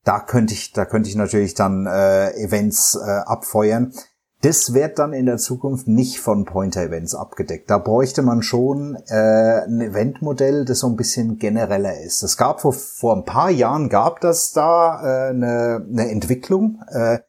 [0.03, 3.93] da könnte ich, da könnte ich natürlich dann äh, Events äh, abfeuern.
[4.41, 7.69] Das wird dann in der Zukunft nicht von Pointer-Events abgedeckt.
[7.69, 12.23] Da bräuchte man schon äh, ein Eventmodell, das so ein bisschen genereller ist.
[12.23, 16.81] Es gab vor, vor ein paar Jahren gab das da äh, eine, eine Entwicklung.
[16.87, 17.19] Äh,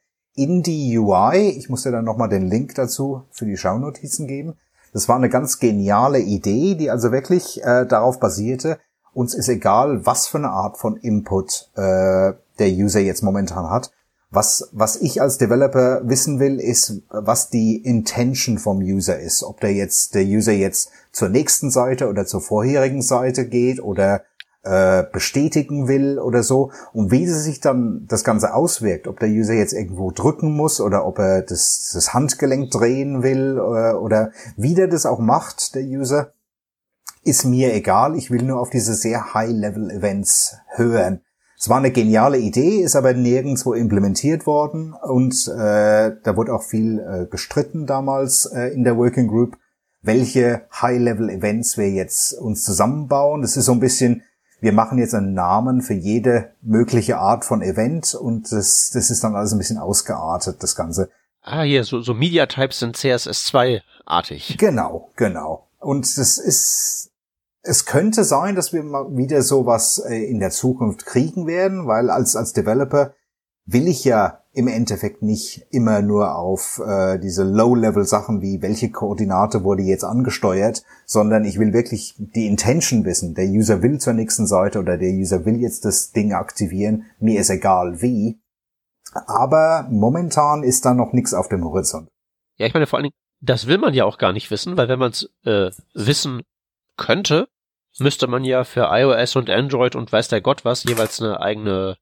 [0.41, 1.51] in die UI.
[1.51, 4.55] Ich muss dir dann nochmal den Link dazu für die Schaunotizen geben.
[4.95, 8.79] Das war eine ganz geniale Idee, die also wirklich äh, darauf basierte,
[9.13, 13.91] uns ist egal, was für eine Art von Input äh, der User jetzt momentan hat.
[14.31, 19.43] Was, was ich als Developer wissen will, ist, was die Intention vom User ist.
[19.43, 24.23] Ob der jetzt, der User jetzt zur nächsten Seite oder zur vorherigen Seite geht oder
[24.63, 29.55] äh, bestätigen will oder so und wie sich dann das Ganze auswirkt, ob der User
[29.55, 34.33] jetzt irgendwo drücken muss oder ob er das, das Handgelenk drehen will oder, äh, oder
[34.57, 36.33] wie der das auch macht, der User,
[37.23, 38.17] ist mir egal.
[38.17, 41.21] Ich will nur auf diese sehr High-Level-Events hören.
[41.59, 46.63] Es war eine geniale Idee, ist aber nirgendwo implementiert worden und äh, da wurde auch
[46.63, 49.59] viel äh, gestritten damals äh, in der Working Group,
[50.01, 53.43] welche High-Level-Events wir jetzt uns zusammenbauen.
[53.43, 54.23] Das ist so ein bisschen
[54.61, 59.25] wir machen jetzt einen Namen für jede mögliche Art von Event und das, das ist
[59.25, 61.11] dann alles ein bisschen ausgeartet, das Ganze.
[61.43, 64.57] Ah, hier, so, so Media Types sind CSS2-artig.
[64.59, 65.69] Genau, genau.
[65.79, 67.11] Und das ist,
[67.63, 72.11] es könnte sein, dass wir mal wieder sowas äh, in der Zukunft kriegen werden, weil
[72.11, 73.15] als, als Developer
[73.65, 79.63] will ich ja im Endeffekt nicht immer nur auf äh, diese Low-Level-Sachen wie welche Koordinate
[79.63, 83.35] wurde jetzt angesteuert, sondern ich will wirklich die Intention wissen.
[83.35, 87.07] Der User will zur nächsten Seite oder der User will jetzt das Ding aktivieren.
[87.21, 88.41] Mir ist egal wie.
[89.27, 92.09] Aber momentan ist da noch nichts auf dem Horizont.
[92.57, 94.89] Ja, ich meine vor allen Dingen, das will man ja auch gar nicht wissen, weil
[94.89, 96.43] wenn man es äh, wissen
[96.97, 97.49] könnte,
[97.99, 101.97] müsste man ja für iOS und Android und weiß der Gott was jeweils eine eigene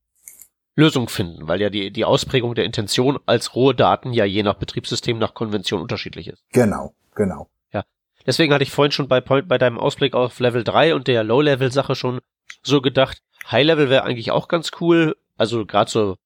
[0.79, 4.55] Lösung finden, weil ja die, die Ausprägung der Intention als rohe Daten ja je nach
[4.55, 6.45] Betriebssystem, nach Konvention unterschiedlich ist.
[6.53, 7.51] Genau, genau.
[7.73, 7.85] Ja.
[8.25, 11.97] Deswegen hatte ich vorhin schon bei, bei deinem Ausblick auf Level 3 und der Low-Level-Sache
[11.97, 12.21] schon
[12.63, 13.21] so gedacht,
[13.51, 15.17] High-Level wäre eigentlich auch ganz cool.
[15.37, 16.17] Also gerade so,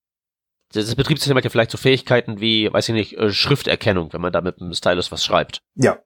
[0.75, 4.35] das Betriebssystem hat ja vielleicht so Fähigkeiten wie, weiß ich nicht, äh, Schrifterkennung, wenn man
[4.35, 5.63] da mit einem Stylus was schreibt.
[5.77, 5.99] Ja.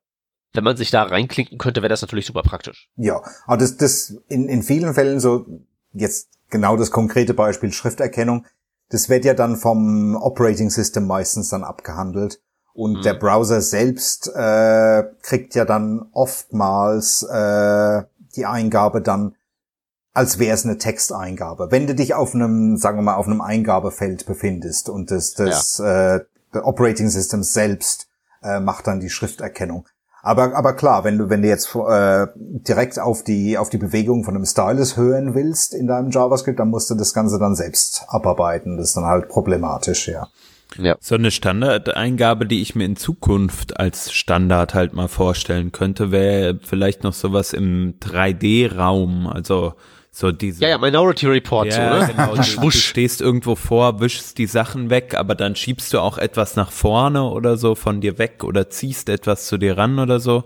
[0.52, 2.88] Wenn man sich da reinklinken könnte, wäre das natürlich super praktisch.
[2.94, 5.46] Ja, aber das, das in, in vielen Fällen so,
[5.92, 8.46] jetzt genau das konkrete Beispiel Schrifterkennung.
[8.88, 12.40] Das wird ja dann vom Operating System meistens dann abgehandelt.
[12.72, 13.02] Und mhm.
[13.02, 18.02] der Browser selbst äh, kriegt ja dann oftmals äh,
[18.36, 19.34] die Eingabe dann,
[20.12, 21.68] als wäre es eine Texteingabe.
[21.70, 25.78] Wenn du dich auf einem, sagen wir mal, auf einem Eingabefeld befindest und das, das
[25.78, 26.16] ja.
[26.16, 28.08] äh, Operating System selbst
[28.42, 29.86] äh, macht dann die Schrifterkennung.
[30.26, 34.24] Aber, aber klar, wenn du, wenn du jetzt äh, direkt auf die, auf die Bewegung
[34.24, 38.04] von einem Stylus hören willst in deinem JavaScript, dann musst du das Ganze dann selbst
[38.08, 38.76] abarbeiten.
[38.76, 40.26] Das ist dann halt problematisch, ja.
[40.78, 40.96] Ja.
[40.98, 46.58] So eine Standardeingabe, die ich mir in Zukunft als Standard halt mal vorstellen könnte, wäre
[46.60, 49.74] vielleicht noch sowas im 3D-Raum, also
[50.18, 50.62] so diese.
[50.62, 52.10] Ja, ja, Minority Report, ja, so, ne?
[52.10, 56.16] Genau, du, du stehst irgendwo vor, wischst die Sachen weg, aber dann schiebst du auch
[56.16, 60.18] etwas nach vorne oder so von dir weg oder ziehst etwas zu dir ran oder
[60.18, 60.44] so.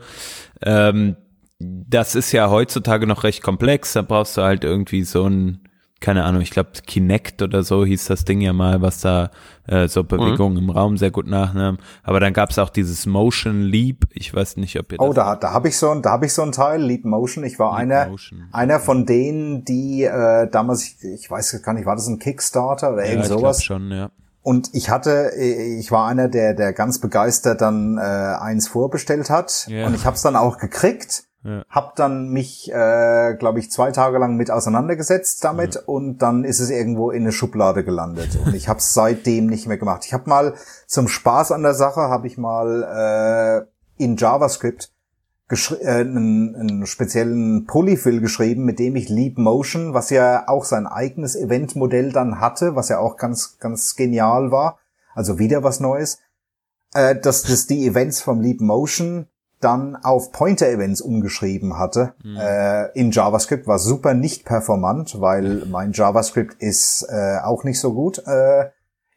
[0.60, 1.14] Ähm,
[1.60, 5.60] das ist ja heutzutage noch recht komplex, da brauchst du halt irgendwie so ein
[6.00, 9.30] keine Ahnung, ich glaube Kinect oder so hieß das Ding ja mal, was da
[9.68, 10.70] äh, so Bewegungen mhm.
[10.70, 11.78] im Raum sehr gut nachnahm.
[12.02, 14.06] Aber dann gab es auch dieses Motion Leap.
[14.12, 15.06] Ich weiß nicht, ob ihr das.
[15.06, 17.44] Oh, da, da habe ich so ein, da habe ich so ein Teil Leap Motion.
[17.44, 18.48] Ich war Leap einer, Motion.
[18.50, 22.94] einer von denen, die äh, damals, ich, ich weiß gar nicht, war das ein Kickstarter
[22.94, 23.58] oder irgend ja, sowas?
[23.58, 24.10] Ich schon, ja.
[24.42, 29.66] Und ich hatte, ich war einer, der, der ganz begeistert dann äh, eins vorbestellt hat.
[29.68, 29.86] Yeah.
[29.86, 31.24] Und ich habe es dann auch gekriegt.
[31.42, 31.64] Ja.
[31.70, 35.80] Hab dann mich, äh, glaube ich, zwei Tage lang mit auseinandergesetzt damit ja.
[35.86, 39.66] und dann ist es irgendwo in eine Schublade gelandet und ich habe es seitdem nicht
[39.66, 40.04] mehr gemacht.
[40.04, 40.54] Ich habe mal
[40.86, 43.66] zum Spaß an der Sache habe ich mal
[43.98, 44.92] äh, in JavaScript
[45.50, 50.86] äh, einen, einen speziellen Polyfill geschrieben, mit dem ich Leap Motion, was ja auch sein
[50.86, 54.78] eigenes Eventmodell dann hatte, was ja auch ganz ganz genial war,
[55.14, 56.18] also wieder was Neues,
[56.92, 59.26] äh, dass das die Events vom Leap Motion
[59.60, 62.36] dann auf Pointer-Events umgeschrieben hatte mhm.
[62.36, 67.92] äh, in JavaScript, war super nicht performant, weil mein JavaScript ist äh, auch nicht so
[67.92, 68.70] gut äh,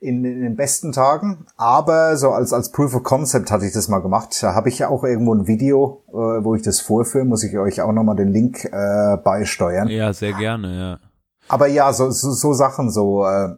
[0.03, 1.45] in, in den besten Tagen.
[1.55, 4.37] Aber so als, als Proof of Concept hatte ich das mal gemacht.
[4.41, 7.25] Da habe ich ja auch irgendwo ein Video, äh, wo ich das vorführe.
[7.25, 9.87] Muss ich euch auch nochmal den Link äh, beisteuern.
[9.87, 10.99] Ja, sehr gerne, ja.
[11.47, 13.55] Aber ja, so, so, so Sachen, so äh,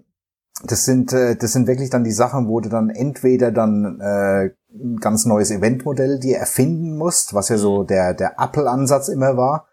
[0.63, 4.51] das sind äh, das sind wirklich dann die Sachen, wo du dann entweder dann äh,
[4.83, 7.87] ein ganz neues Eventmodell dir erfinden musst, was ja so mhm.
[7.87, 9.67] der, der Apple-Ansatz immer war.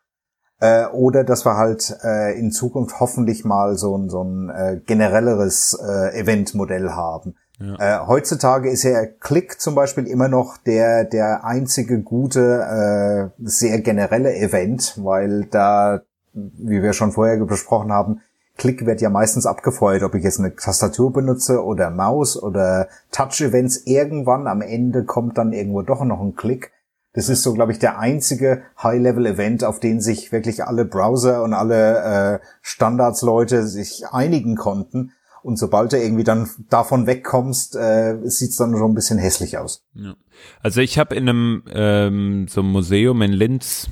[0.60, 4.80] Äh, oder dass wir halt äh, in Zukunft hoffentlich mal so ein, so ein äh,
[4.86, 7.34] generelleres äh, Eventmodell haben.
[7.58, 8.02] Ja.
[8.02, 13.80] Äh, heutzutage ist ja Click zum Beispiel immer noch der, der einzige gute, äh, sehr
[13.80, 18.20] generelle Event, weil da, wie wir schon vorher besprochen haben,
[18.56, 23.86] Klick wird ja meistens abgefeuert, ob ich jetzt eine Tastatur benutze oder Maus oder Touch-Events.
[23.86, 26.70] Irgendwann am Ende kommt dann irgendwo doch noch ein Klick.
[27.14, 31.52] Das ist so, glaube ich, der einzige High-Level-Event, auf den sich wirklich alle Browser und
[31.52, 35.12] alle äh, Standards-Leute sich einigen konnten.
[35.42, 39.84] Und sobald du irgendwie dann davon wegkommst, äh, sieht's dann schon ein bisschen hässlich aus.
[39.94, 40.14] Ja.
[40.62, 43.88] Also ich habe in einem ähm, so einem Museum in Linz,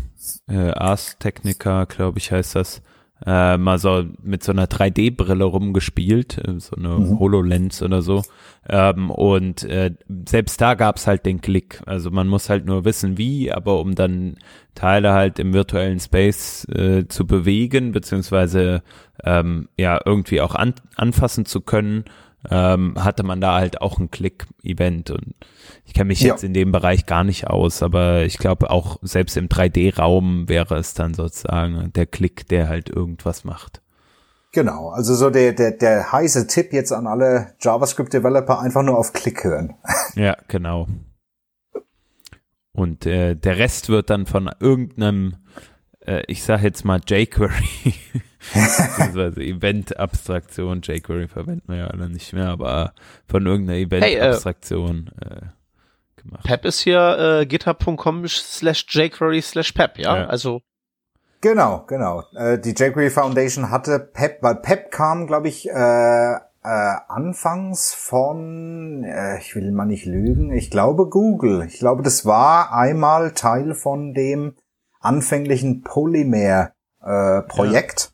[0.48, 2.82] äh, Ars Technica, glaube ich, heißt das,
[3.26, 7.18] äh, mal so mit so einer 3D-Brille rumgespielt, äh, so eine mhm.
[7.18, 8.22] HoloLens oder so.
[8.68, 9.92] Ähm, und äh,
[10.26, 11.82] selbst da gab's halt den Klick.
[11.86, 14.36] Also man muss halt nur wissen, wie, aber um dann
[14.74, 18.82] Teile halt im virtuellen Space äh, zu bewegen, beziehungsweise
[19.24, 22.04] ähm, ja irgendwie auch an, anfassen zu können,
[22.48, 25.34] ähm, hatte man da halt auch ein Click-Event und
[25.84, 26.28] ich kenne mich ja.
[26.28, 30.76] jetzt in dem Bereich gar nicht aus, aber ich glaube auch selbst im 3D-Raum wäre
[30.76, 33.82] es dann sozusagen der Klick, der halt irgendwas macht.
[34.52, 39.12] Genau, also so der, der, der heiße Tipp jetzt an alle JavaScript-Developer, einfach nur auf
[39.12, 39.74] Klick hören.
[40.16, 40.88] Ja, genau.
[42.72, 45.36] Und äh, der Rest wird dann von irgendeinem,
[46.04, 47.94] äh, ich sage jetzt mal jQuery
[48.54, 52.94] beziehungsweise Event-Abstraktion, jQuery verwenden wir ja alle nicht mehr, aber
[53.28, 56.44] von irgendeiner Event-Abstraktion hey, äh, äh, gemacht.
[56.44, 60.16] Pep ist hier äh, github.com slash jQuery slash pep, ja?
[60.16, 60.26] ja?
[60.26, 60.62] Also
[61.42, 62.24] Genau, genau.
[62.34, 69.02] Äh, die jQuery Foundation hatte Pep, weil Pep kam, glaube ich, äh, äh, anfangs von,
[69.04, 71.64] äh, ich will mal nicht lügen, ich glaube Google.
[71.66, 74.54] Ich glaube, das war einmal Teil von dem
[75.00, 78.04] anfänglichen Polymer-Projekt.
[78.04, 78.08] Äh,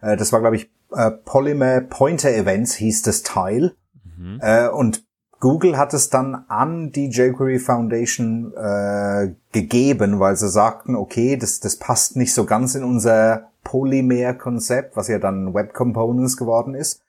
[0.00, 3.74] äh, das war, glaube ich, äh, Polymer Pointer Events hieß das Teil.
[4.16, 4.38] Mhm.
[4.40, 5.04] Äh, und
[5.40, 11.60] Google hat es dann an die jQuery Foundation äh, gegeben, weil sie sagten, okay, das,
[11.60, 17.02] das passt nicht so ganz in unser Polymer-Konzept, was ja dann Web Components geworden ist.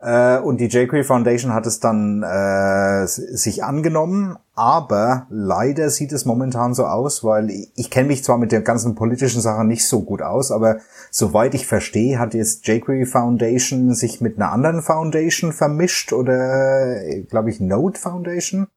[0.00, 6.24] Äh, und die jQuery Foundation hat es dann äh, sich angenommen, aber leider sieht es
[6.24, 9.86] momentan so aus, weil ich, ich kenne mich zwar mit der ganzen politischen Sache nicht
[9.86, 10.78] so gut aus, aber
[11.10, 16.96] soweit ich verstehe, hat jetzt jQuery Foundation sich mit einer anderen Foundation vermischt oder
[17.28, 18.68] glaube ich Node Foundation.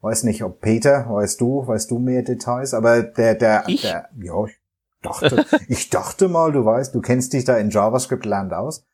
[0.00, 3.82] Weiß nicht, ob Peter, weißt du, weißt du mehr Details, aber der, der, ich?
[3.82, 4.60] der ja, ich
[5.02, 8.84] dachte, ich dachte mal, du weißt, du kennst dich da in JavaScript Land aus.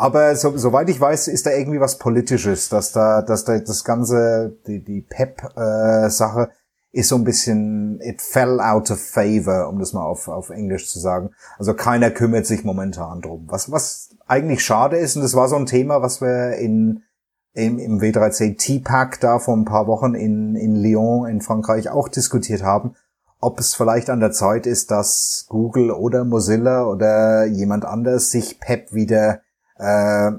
[0.00, 3.84] Aber so, soweit ich weiß, ist da irgendwie was Politisches, dass da, dass da das
[3.84, 9.78] ganze, die, die PEP-Sache äh, ist so ein bisschen, it fell out of favor, um
[9.78, 11.32] das mal auf, auf Englisch zu sagen.
[11.58, 13.44] Also keiner kümmert sich momentan drum.
[13.50, 17.02] Was, was eigentlich schade ist, und das war so ein Thema, was wir in,
[17.52, 22.08] im, im W3C T-Pack da vor ein paar Wochen in, in Lyon in Frankreich auch
[22.08, 22.94] diskutiert haben,
[23.38, 28.60] ob es vielleicht an der Zeit ist, dass Google oder Mozilla oder jemand anders sich
[28.60, 29.42] PEP wieder
[29.80, 30.32] äh,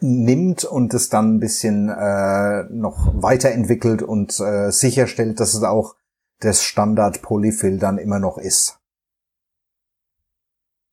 [0.00, 5.96] nimmt und es dann ein bisschen äh, noch weiterentwickelt und äh, sicherstellt, dass es auch
[6.40, 8.78] das Standard Polyfill dann immer noch ist.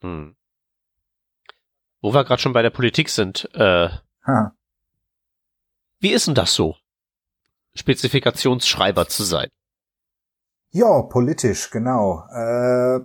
[0.02, 0.36] Hm.
[2.02, 3.90] Wo wir gerade schon bei der Politik sind, äh,
[4.26, 4.56] ha.
[6.00, 6.76] wie ist denn das so,
[7.76, 9.50] Spezifikationsschreiber zu sein?
[10.72, 12.26] Ja, politisch, genau.
[12.30, 13.00] Äh,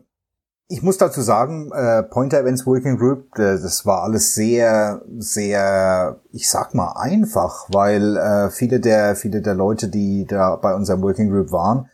[0.71, 6.21] ich muss dazu sagen, äh, Pointer Events Working Group, äh, das war alles sehr, sehr,
[6.31, 11.01] ich sag mal einfach, weil äh, viele der, viele der Leute, die da bei unserem
[11.03, 11.89] Working Group waren,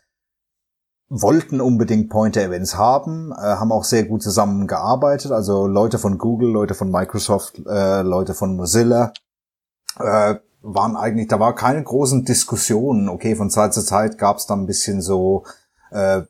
[1.09, 6.51] wollten unbedingt Pointer Events haben, äh, haben auch sehr gut zusammengearbeitet, also Leute von Google,
[6.51, 9.13] Leute von Microsoft, äh, Leute von Mozilla,
[10.01, 13.09] äh, waren eigentlich, da war keine großen Diskussionen.
[13.09, 15.45] Okay, von Zeit zu Zeit gab es dann ein bisschen so
[15.91, 16.23] äh,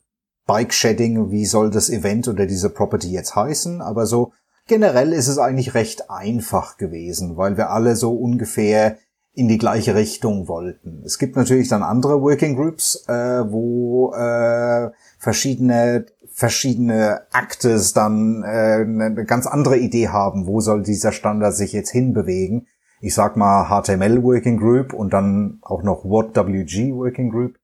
[0.46, 4.32] Bike-Shedding, wie soll das Event oder diese Property jetzt heißen, aber so
[4.66, 8.98] generell ist es eigentlich recht einfach gewesen, weil wir alle so ungefähr
[9.34, 11.02] in die gleiche Richtung wollten.
[11.04, 18.82] Es gibt natürlich dann andere Working Groups, äh, wo äh, verschiedene verschiedene Actes dann äh,
[18.82, 22.66] eine ganz andere Idee haben, wo soll dieser Standard sich jetzt hinbewegen.
[23.00, 27.54] Ich sag mal HTML Working Group und dann auch noch WhatWG Working Group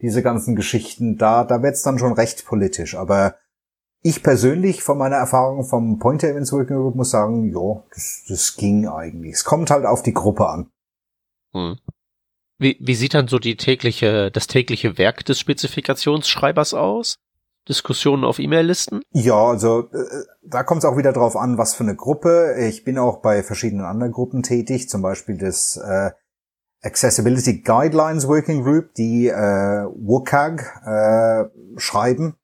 [0.00, 2.94] diese ganzen Geschichten, da, da wird's dann schon recht politisch.
[2.94, 3.36] Aber
[4.02, 8.56] ich persönlich von meiner Erfahrung vom Pointer Events Working Group muss sagen, ja, das, das
[8.56, 9.34] ging eigentlich.
[9.34, 10.70] Es kommt halt auf die Gruppe an.
[11.52, 11.78] Hm.
[12.58, 17.16] Wie, wie sieht dann so die tägliche, das tägliche Werk des Spezifikationsschreibers aus?
[17.68, 19.02] Diskussionen auf E-Mail-Listen?
[19.12, 22.54] Ja, also äh, da kommt es auch wieder drauf an, was für eine Gruppe.
[22.68, 26.12] Ich bin auch bei verschiedenen anderen Gruppen tätig, zum Beispiel das äh,
[26.86, 31.44] Accessibility Guidelines Working Group, die äh, WCAG äh,
[31.78, 32.34] schreiben,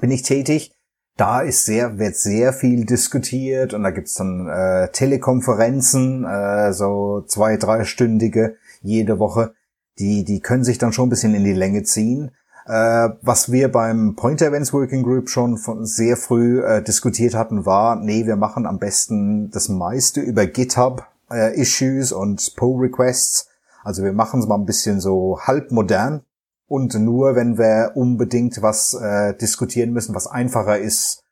[0.00, 0.72] bin ich tätig.
[1.16, 7.22] Da ist sehr, wird sehr viel diskutiert und da gibt's dann äh, Telekonferenzen, äh, so
[7.26, 9.54] zwei, dreistündige jede Woche.
[9.98, 12.30] Die, die können sich dann schon ein bisschen in die Länge ziehen.
[12.66, 17.66] Äh, was wir beim Pointer Events Working Group schon von sehr früh äh, diskutiert hatten,
[17.66, 23.48] war, nee, wir machen am besten das meiste über GitHub äh, Issues und Pull Requests.
[23.82, 26.22] Also wir machen es mal ein bisschen so halb modern
[26.66, 31.24] und nur wenn wir unbedingt was äh, diskutieren müssen, was einfacher ist,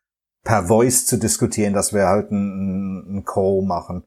[0.42, 4.04] per Voice zu diskutieren, dass wir halt einen, Call machen.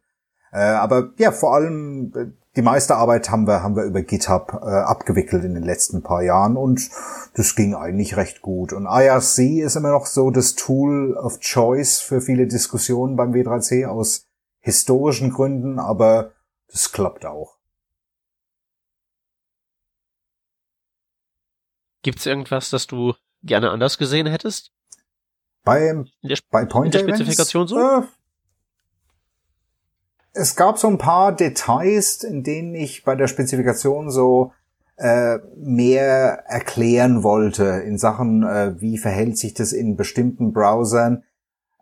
[0.51, 2.25] Äh, aber ja, vor allem äh,
[2.55, 6.23] die meiste Arbeit haben wir haben wir über GitHub äh, abgewickelt in den letzten paar
[6.23, 6.89] Jahren und
[7.35, 8.73] das ging eigentlich recht gut.
[8.73, 13.85] Und IRC ist immer noch so das Tool of Choice für viele Diskussionen beim W3C
[13.85, 14.28] aus
[14.59, 16.33] historischen Gründen, aber
[16.67, 17.57] das klappt auch.
[22.01, 24.71] Gibt's irgendwas, das du gerne anders gesehen hättest?
[25.63, 26.03] Bei,
[26.49, 28.07] bei Pointer in der Spezifikation Events, so?
[28.07, 28.07] Äh,
[30.33, 34.53] es gab so ein paar Details, in denen ich bei der Spezifikation so
[34.97, 41.23] äh, mehr erklären wollte in Sachen, äh, wie verhält sich das in bestimmten Browsern.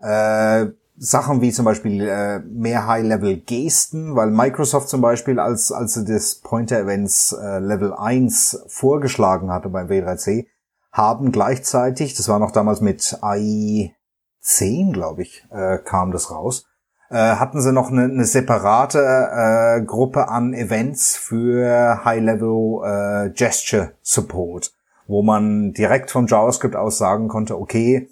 [0.02, 0.68] Äh,
[0.98, 6.36] Sachen wie zum Beispiel äh, mehr High-Level-Gesten, weil Microsoft zum Beispiel, als, als sie das
[6.36, 10.48] Pointer-Events äh, Level 1 vorgeschlagen hatte beim W3C,
[10.92, 13.96] haben gleichzeitig, das war noch damals mit AI
[14.42, 16.66] 10, glaube ich, äh, kam das raus,
[17.12, 23.92] äh, hatten sie noch eine, eine separate äh, Gruppe an Events für High-Level äh, Gesture
[24.02, 24.74] Support,
[25.06, 28.10] wo man direkt vom JavaScript aus sagen konnte, okay,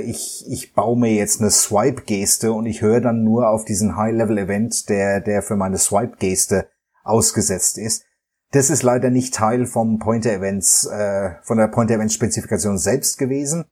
[0.00, 4.88] ich, ich baue mir jetzt eine Swipe-Geste und ich höre dann nur auf diesen High-Level-Event,
[4.88, 6.68] der, der für meine Swipe-Geste
[7.04, 8.04] ausgesetzt ist.
[8.52, 13.64] Das ist leider nicht Teil vom Pointer-Events, äh, von der Pointer-Events-Spezifikation selbst gewesen.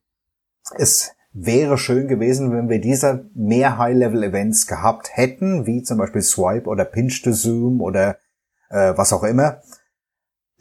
[0.77, 6.69] Es wäre schön gewesen, wenn wir diese mehr High-Level-Events gehabt hätten, wie zum Beispiel Swipe
[6.69, 8.17] oder Pinch to Zoom oder
[8.71, 9.61] äh, was auch immer.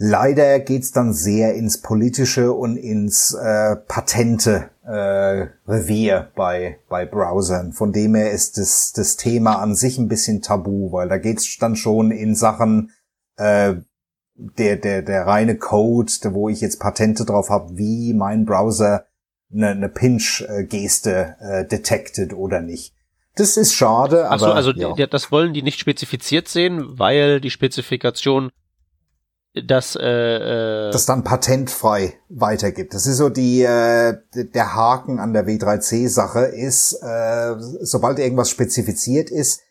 [0.02, 7.74] Leider geht's dann sehr ins Politische und ins äh, Patente äh, Revier bei, bei Browsern.
[7.74, 11.58] Von dem her ist das, das Thema an sich ein bisschen tabu, weil da geht's
[11.58, 12.92] dann schon in Sachen
[13.36, 13.76] äh,
[14.36, 19.06] der, der, der reine Code, wo ich jetzt Patente drauf habe, wie mein Browser
[19.54, 22.94] eine, eine Pinch-Geste äh, detected oder nicht.
[23.36, 24.36] Das ist schade, aber.
[24.36, 25.08] Ach so, also ja.
[25.08, 28.52] das wollen die nicht spezifiziert sehen, weil die Spezifikation
[29.54, 32.94] das äh, äh das dann patentfrei weitergibt.
[32.94, 39.30] Das ist so die äh, der Haken an der W3C-Sache ist, äh, sobald irgendwas spezifiziert
[39.30, 39.62] ist,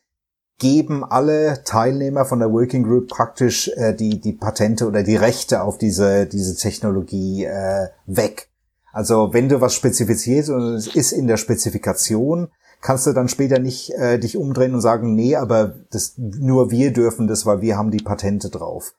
[0.58, 5.62] geben alle Teilnehmer von der Working Group praktisch äh, die die Patente oder die Rechte
[5.62, 8.48] auf diese diese Technologie äh, weg.
[8.92, 12.48] Also wenn du was spezifizierst und es ist in der Spezifikation,
[12.80, 16.92] kannst du dann später nicht äh, dich umdrehen und sagen, nee, aber das, nur wir
[16.92, 18.94] dürfen das, weil wir haben die Patente drauf.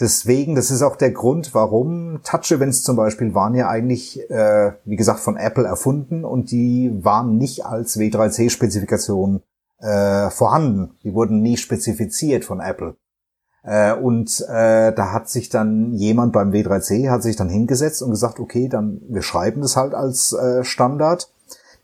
[0.00, 4.96] Deswegen, das ist auch der Grund, warum Touch-Events zum Beispiel waren ja eigentlich, äh, wie
[4.96, 9.42] gesagt, von Apple erfunden und die waren nicht als W3C-Spezifikation
[9.78, 10.96] äh, vorhanden.
[11.04, 12.96] Die wurden nie spezifiziert von Apple.
[13.62, 18.10] Äh, und äh, da hat sich dann jemand beim W3C hat sich dann hingesetzt und
[18.10, 21.30] gesagt, okay, dann wir schreiben das halt als äh, Standard,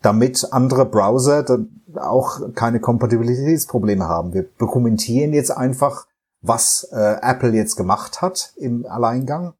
[0.02, 4.32] damit andere Browser dann auch keine Kompatibilitätsprobleme haben.
[4.32, 6.06] Wir dokumentieren jetzt einfach,
[6.40, 9.54] was äh, Apple jetzt gemacht hat im Alleingang.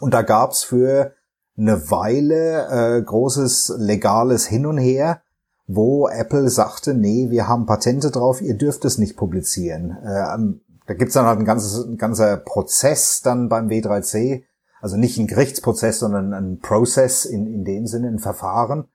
[0.00, 1.12] Und da gab's für
[1.56, 5.22] eine Weile äh, großes legales Hin und Her,
[5.66, 9.96] wo Apple sagte, nee, wir haben Patente drauf, ihr dürft es nicht publizieren.
[10.02, 10.56] Äh,
[10.86, 14.44] da gibt's dann halt ein, ganzes, ein ganzer Prozess dann beim W3C,
[14.80, 18.88] also nicht ein Gerichtsprozess, sondern ein Prozess in, in dem Sinne, ein Verfahren,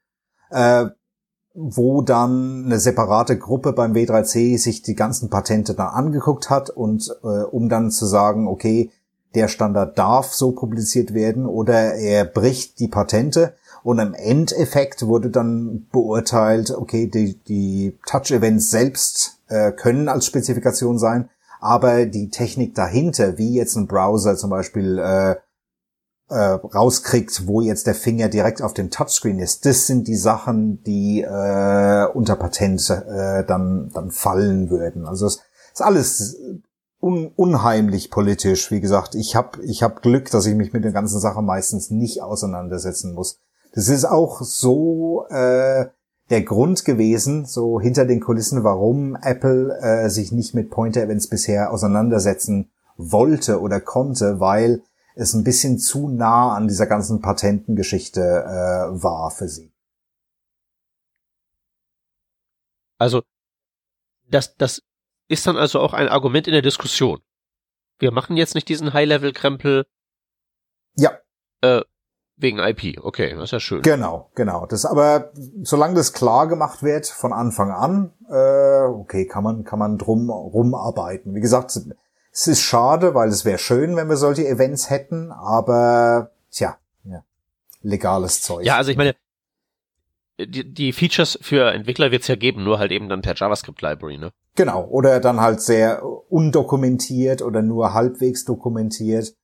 [0.49, 0.87] äh,
[1.53, 7.15] wo dann eine separate Gruppe beim W3C sich die ganzen Patente dann angeguckt hat und
[7.23, 8.89] äh, um dann zu sagen, okay,
[9.35, 13.53] der Standard darf so publiziert werden oder er bricht die Patente.
[13.83, 20.97] Und im Endeffekt wurde dann beurteilt, okay, die, die Touch-Events selbst äh, können als Spezifikation
[20.97, 21.29] sein,
[21.59, 25.35] aber die Technik dahinter, wie jetzt ein Browser zum Beispiel äh,
[26.33, 30.83] äh, rauskriegt, wo jetzt der Finger direkt auf dem Touchscreen ist, das sind die Sachen,
[30.83, 35.05] die äh, unter Patent äh, dann dann fallen würden.
[35.05, 35.41] Also es
[35.73, 36.37] ist alles
[36.99, 38.71] un unheimlich politisch.
[38.71, 41.91] Wie gesagt, ich habe ich hab Glück, dass ich mich mit der ganzen Sache meistens
[41.91, 43.39] nicht auseinandersetzen muss.
[43.73, 45.85] Das ist auch so äh,
[46.29, 51.71] der Grund gewesen, so hinter den Kulissen, warum Apple äh, sich nicht mit Pointer-Events bisher
[51.71, 54.81] auseinandersetzen wollte oder konnte, weil
[55.15, 59.71] es ein bisschen zu nah an dieser ganzen Patentengeschichte äh, war für sie.
[62.97, 63.23] Also,
[64.29, 64.81] das, das
[65.27, 67.19] ist dann also auch ein Argument in der Diskussion.
[67.99, 69.85] Wir machen jetzt nicht diesen High-Level-Krempel.
[70.95, 71.19] Ja.
[71.61, 71.81] Äh,
[72.35, 73.81] Wegen IP, okay, das ist ja schön.
[73.83, 74.65] Genau, genau.
[74.65, 79.77] Das aber, solange das klar gemacht wird von Anfang an, äh, okay, kann man, kann
[79.77, 81.35] man drum rumarbeiten.
[81.35, 81.79] Wie gesagt,
[82.33, 87.23] es ist schade, weil es wäre schön, wenn wir solche Events hätten, aber tja, ja,
[87.83, 88.65] legales Zeug.
[88.65, 89.15] Ja, also ich meine,
[90.39, 94.17] die, die Features für Entwickler wird's ja geben, nur halt eben dann per JavaScript Library,
[94.17, 94.31] ne?
[94.55, 99.35] Genau, oder dann halt sehr undokumentiert oder nur halbwegs dokumentiert.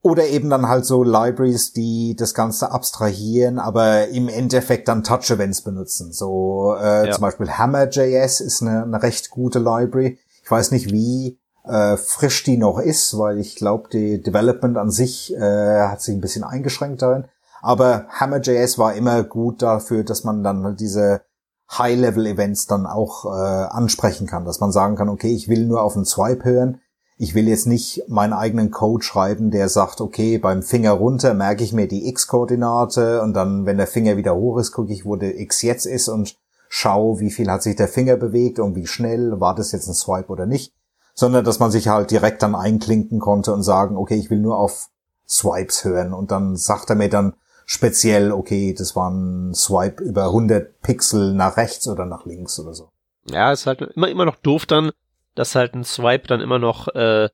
[0.00, 5.62] Oder eben dann halt so Libraries, die das Ganze abstrahieren, aber im Endeffekt dann Touch-Events
[5.62, 6.12] benutzen.
[6.12, 7.12] So äh, ja.
[7.12, 10.18] zum Beispiel Hammer.js ist eine, eine recht gute Library.
[10.42, 14.90] Ich weiß nicht, wie äh, frisch die noch ist, weil ich glaube, die Development an
[14.90, 17.24] sich äh, hat sich ein bisschen eingeschränkt darin.
[17.62, 21.22] Aber Hammer.js war immer gut dafür, dass man dann halt diese
[21.70, 25.96] High-Level-Events dann auch äh, ansprechen kann, dass man sagen kann, okay, ich will nur auf
[25.96, 26.80] einen Swipe hören,
[27.16, 31.64] ich will jetzt nicht meinen eigenen Code schreiben, der sagt, okay, beim Finger runter merke
[31.64, 35.16] ich mir die X-Koordinate und dann, wenn der Finger wieder hoch ist, gucke ich, wo
[35.16, 36.36] der X jetzt ist und
[36.68, 39.94] schau, wie viel hat sich der Finger bewegt und wie schnell, war das jetzt ein
[39.94, 40.74] Swipe oder nicht,
[41.14, 44.58] sondern dass man sich halt direkt dann einklinken konnte und sagen, okay, ich will nur
[44.58, 44.88] auf
[45.26, 47.34] Swipes hören und dann sagt er mir dann
[47.66, 52.74] speziell, okay, das war ein Swipe über 100 Pixel nach rechts oder nach links oder
[52.74, 52.90] so.
[53.30, 54.90] Ja, ist halt immer, immer noch doof dann,
[55.34, 57.30] dass halt ein Swipe dann immer noch äh,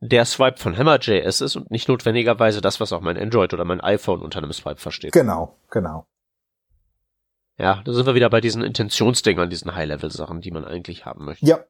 [0.00, 3.80] der Swipe von Hammer.js ist und nicht notwendigerweise das, was auch mein Android oder mein
[3.80, 5.12] iPhone unter einem Swipe versteht.
[5.12, 6.06] Genau, genau.
[7.58, 11.46] Ja, da sind wir wieder bei diesen Intentionsdingern, diesen High-Level-Sachen, die man eigentlich haben möchte.
[11.46, 11.60] Ja.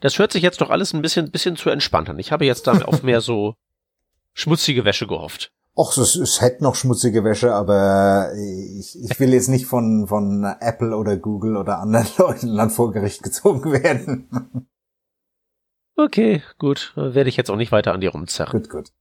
[0.00, 2.18] Das hört sich jetzt doch alles ein bisschen, bisschen zu entspannt an.
[2.18, 3.54] Ich habe jetzt dann auf mehr so
[4.34, 5.52] schmutzige Wäsche gehofft.
[5.78, 10.44] Och, es, es hätte noch schmutzige Wäsche, aber ich, ich will jetzt nicht von, von
[10.60, 14.68] Apple oder Google oder anderen Leuten dann vor Gericht gezogen werden.
[15.94, 16.92] Okay, gut.
[16.96, 18.52] Werde ich jetzt auch nicht weiter an dir rumzerren.
[18.52, 18.92] gut, gut.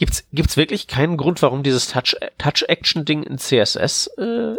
[0.00, 4.56] Gibt's, gibt's wirklich keinen Grund, warum dieses Touch, Touch-Action-Ding in CSS äh,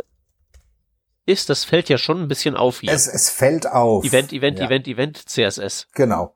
[1.26, 1.50] ist?
[1.50, 2.94] Das fällt ja schon ein bisschen auf hier.
[2.94, 4.06] Es, es fällt auf.
[4.06, 4.68] Event, Event, Ja.
[4.68, 5.88] Event, Event, CSS.
[5.96, 6.36] Genau.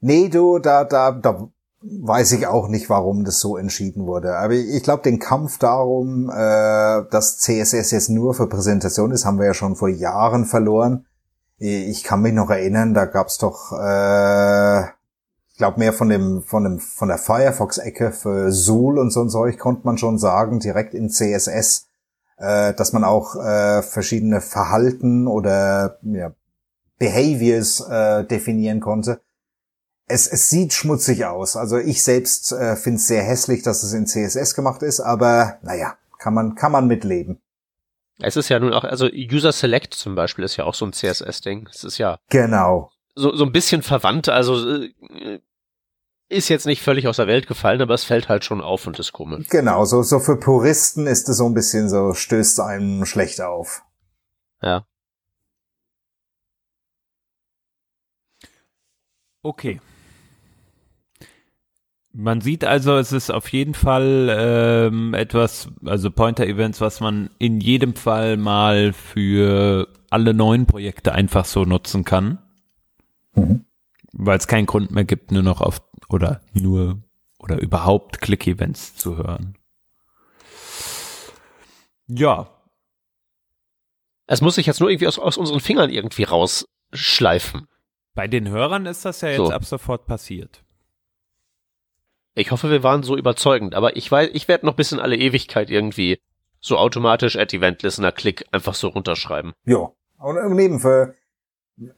[0.00, 1.50] Nee, du, da, da, da
[1.82, 4.38] weiß ich auch nicht, warum das so entschieden wurde.
[4.38, 9.38] Aber ich, glaube, den Kampf darum, äh, dass CSS jetzt nur für Präsentation ist, haben
[9.38, 11.04] wir ja schon vor Jahren verloren.
[11.58, 14.84] Ich kann mich noch erinnern, da gab's doch, äh,
[15.58, 19.58] glaube mehr von dem, von dem, von der Firefox-Ecke für Zool und so ein Zeug
[19.58, 21.88] konnte man schon sagen, direkt in CSS,
[22.38, 26.32] äh, dass man auch äh, verschiedene Verhalten oder ja,
[26.98, 29.20] Behaviors äh, definieren konnte.
[30.06, 31.56] Es, es sieht schmutzig aus.
[31.56, 35.58] Also ich selbst äh, finde es sehr hässlich, dass es in CSS gemacht ist, aber
[35.62, 37.40] naja, kann man, kann man mitleben.
[38.20, 40.92] Es ist ja nun auch, also User Select zum Beispiel ist ja auch so ein
[40.92, 41.68] CSS-Ding.
[41.72, 42.90] Es ist ja Genau.
[43.14, 45.40] so, so ein bisschen verwandt, also äh,
[46.28, 48.98] ist jetzt nicht völlig aus der Welt gefallen, aber es fällt halt schon auf und
[48.98, 49.46] ist komisch.
[49.48, 53.82] Genau, so, so für Puristen ist es so ein bisschen so, stößt einem schlecht auf.
[54.62, 54.86] Ja.
[59.42, 59.80] Okay.
[62.12, 67.60] Man sieht also, es ist auf jeden Fall ähm, etwas, also Pointer-Events, was man in
[67.60, 72.38] jedem Fall mal für alle neuen Projekte einfach so nutzen kann,
[73.36, 73.64] Mhm.
[74.12, 76.98] weil es keinen Grund mehr gibt, nur noch auf oder nur
[77.38, 79.56] oder überhaupt Click-Events zu hören.
[82.08, 82.48] Ja,
[84.26, 87.66] Es muss sich jetzt nur irgendwie aus, aus unseren Fingern irgendwie rausschleifen.
[88.14, 89.50] bei den Hörern ist das ja jetzt So.
[89.52, 90.64] ab sofort passiert.
[92.34, 95.16] Ich hoffe, wir waren so überzeugend, aber ich weiß, ich werde noch bis in alle
[95.16, 96.20] Ewigkeit irgendwie
[96.60, 99.52] so automatisch at Event Listener Klick einfach so runterschreiben.
[99.64, 99.90] Ja.
[100.18, 101.14] Und neben für,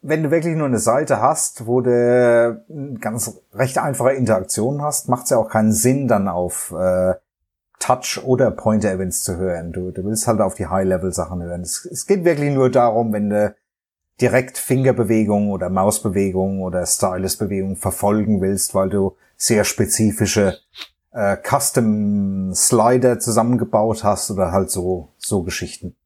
[0.03, 2.65] wenn du wirklich nur eine Seite hast, wo du
[3.01, 7.15] ganz recht einfache Interaktion hast, macht es ja auch keinen Sinn, dann auf äh,
[7.79, 9.73] Touch oder Pointer-Events zu hören.
[9.73, 11.63] Du, du willst halt auf die High-Level-Sachen hören.
[11.63, 13.55] Es, es geht wirklich nur darum, wenn du
[14.21, 20.59] direkt Fingerbewegungen oder Mausbewegungen oder Stylus-Bewegungen verfolgen willst, weil du sehr spezifische
[21.13, 25.97] äh, Custom-Slider zusammengebaut hast oder halt so, so Geschichten.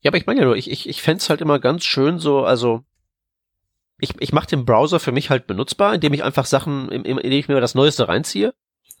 [0.00, 2.42] Ja, aber ich meine ja nur, ich, ich, ich fänd's halt immer ganz schön so,
[2.42, 2.82] also
[4.02, 7.46] ich, ich mache den Browser für mich halt benutzbar, indem ich einfach Sachen, indem ich
[7.46, 8.52] mir das Neueste reinziehe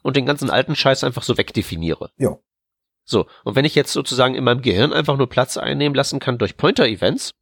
[0.02, 2.12] und den ganzen alten Scheiß einfach so wegdefiniere.
[2.18, 2.38] Ja.
[3.02, 6.38] So, und wenn ich jetzt sozusagen in meinem Gehirn einfach nur Platz einnehmen lassen kann
[6.38, 7.34] durch Pointer-Events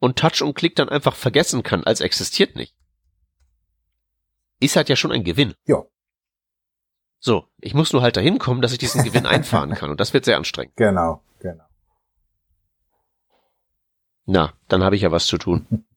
[0.00, 2.74] und Touch und Klick dann einfach vergessen kann, als existiert nicht,
[4.58, 5.54] ist halt ja schon ein Gewinn.
[5.66, 5.84] Ja.
[7.20, 10.12] So, ich muss nur halt dahin kommen, dass ich diesen Gewinn einfahren kann und das
[10.12, 10.74] wird sehr anstrengend.
[10.74, 11.64] Genau, genau.
[14.26, 15.84] Na, dann habe ich ja was zu tun.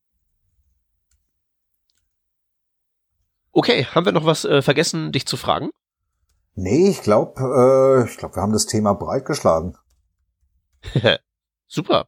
[3.53, 5.69] Okay, haben wir noch was äh, vergessen, dich zu fragen?
[6.55, 9.75] Nee, ich glaube, äh, ich glaube, wir haben das Thema breit geschlagen.
[11.67, 12.07] Super.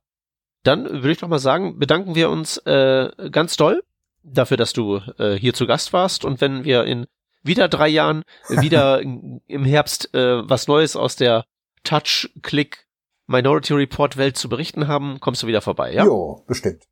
[0.64, 3.84] Dann würde ich doch mal sagen, bedanken wir uns äh, ganz doll
[4.24, 6.26] dafür, dass du äh, hier zu Gast warst.
[6.26, 7.06] Und wenn wir in
[7.44, 11.46] wieder drei Jahren wieder im Herbst äh, was Neues aus der
[11.84, 12.88] Touch-Click
[13.28, 16.06] Minority Report Welt zu berichten haben, kommst du wieder vorbei, ja?
[16.06, 16.84] Jo, bestimmt.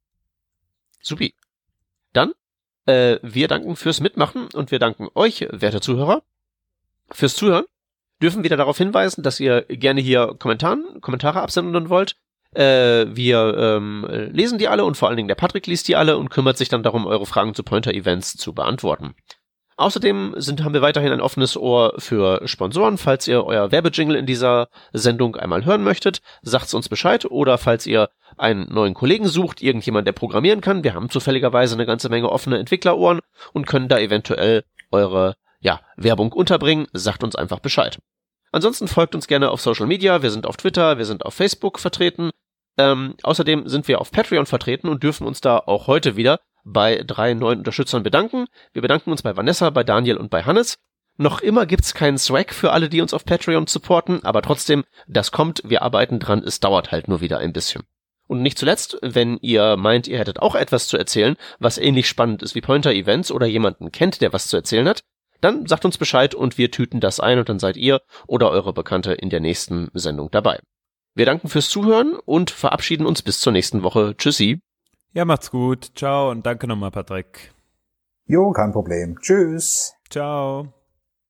[1.02, 1.36] Supi.
[2.14, 2.34] Dann,
[2.86, 6.24] äh, wir danken fürs Mitmachen und wir danken euch, werte Zuhörer,
[7.12, 7.66] fürs Zuhören.
[8.22, 12.16] Dürfen wieder darauf hinweisen, dass ihr gerne hier Kommentaren, Kommentare absenden wollt.
[12.54, 16.18] Äh, wir ähm, lesen die alle und vor allen Dingen der Patrick liest die alle
[16.18, 19.16] und kümmert sich dann darum, eure Fragen zu Pointer-Events zu beantworten.
[19.84, 22.98] Außerdem sind, haben wir weiterhin ein offenes Ohr für Sponsoren.
[22.98, 27.26] Falls ihr euer Werbejingle in dieser Sendung einmal hören möchtet, sagt's uns Bescheid.
[27.26, 30.86] Oder falls ihr einen neuen Kollegen sucht, irgendjemand, der programmieren kann.
[30.86, 33.20] Wir haben zufälligerweise eine ganze Menge offene Entwicklerohren
[33.52, 36.88] und können da eventuell eure ja, Werbung unterbringen.
[36.94, 38.00] Sagt uns einfach Bescheid.
[38.54, 40.22] Ansonsten folgt uns gerne auf Social Media.
[40.22, 42.30] Wir sind auf Twitter, wir sind auf Facebook vertreten.
[42.78, 47.04] Ähm, außerdem sind wir auf Patreon vertreten und dürfen uns da auch heute wieder bei
[47.06, 48.46] drei neuen Unterstützern bedanken.
[48.72, 50.78] Wir bedanken uns bei Vanessa, bei Daniel und bei Hannes.
[51.18, 55.32] Noch immer gibt's keinen Swag für alle, die uns auf Patreon supporten, aber trotzdem, das
[55.32, 57.84] kommt, wir arbeiten dran, es dauert halt nur wieder ein bisschen.
[58.28, 62.42] Und nicht zuletzt, wenn ihr meint, ihr hättet auch etwas zu erzählen, was ähnlich spannend
[62.42, 65.04] ist wie Pointer-Events oder jemanden kennt, der was zu erzählen hat,
[65.42, 68.74] dann sagt uns Bescheid und wir tüten das ein und dann seid ihr oder eure
[68.74, 70.60] Bekannte in der nächsten Sendung dabei.
[71.16, 74.16] Wir danken fürs Zuhören und verabschieden uns bis zur nächsten Woche.
[74.18, 74.62] Tschüssi.
[75.14, 75.92] Ja, macht's gut.
[75.96, 77.54] Ciao und danke nochmal, Patrick.
[78.26, 79.20] Jo, kein Problem.
[79.20, 79.94] Tschüss.
[80.10, 80.74] Ciao.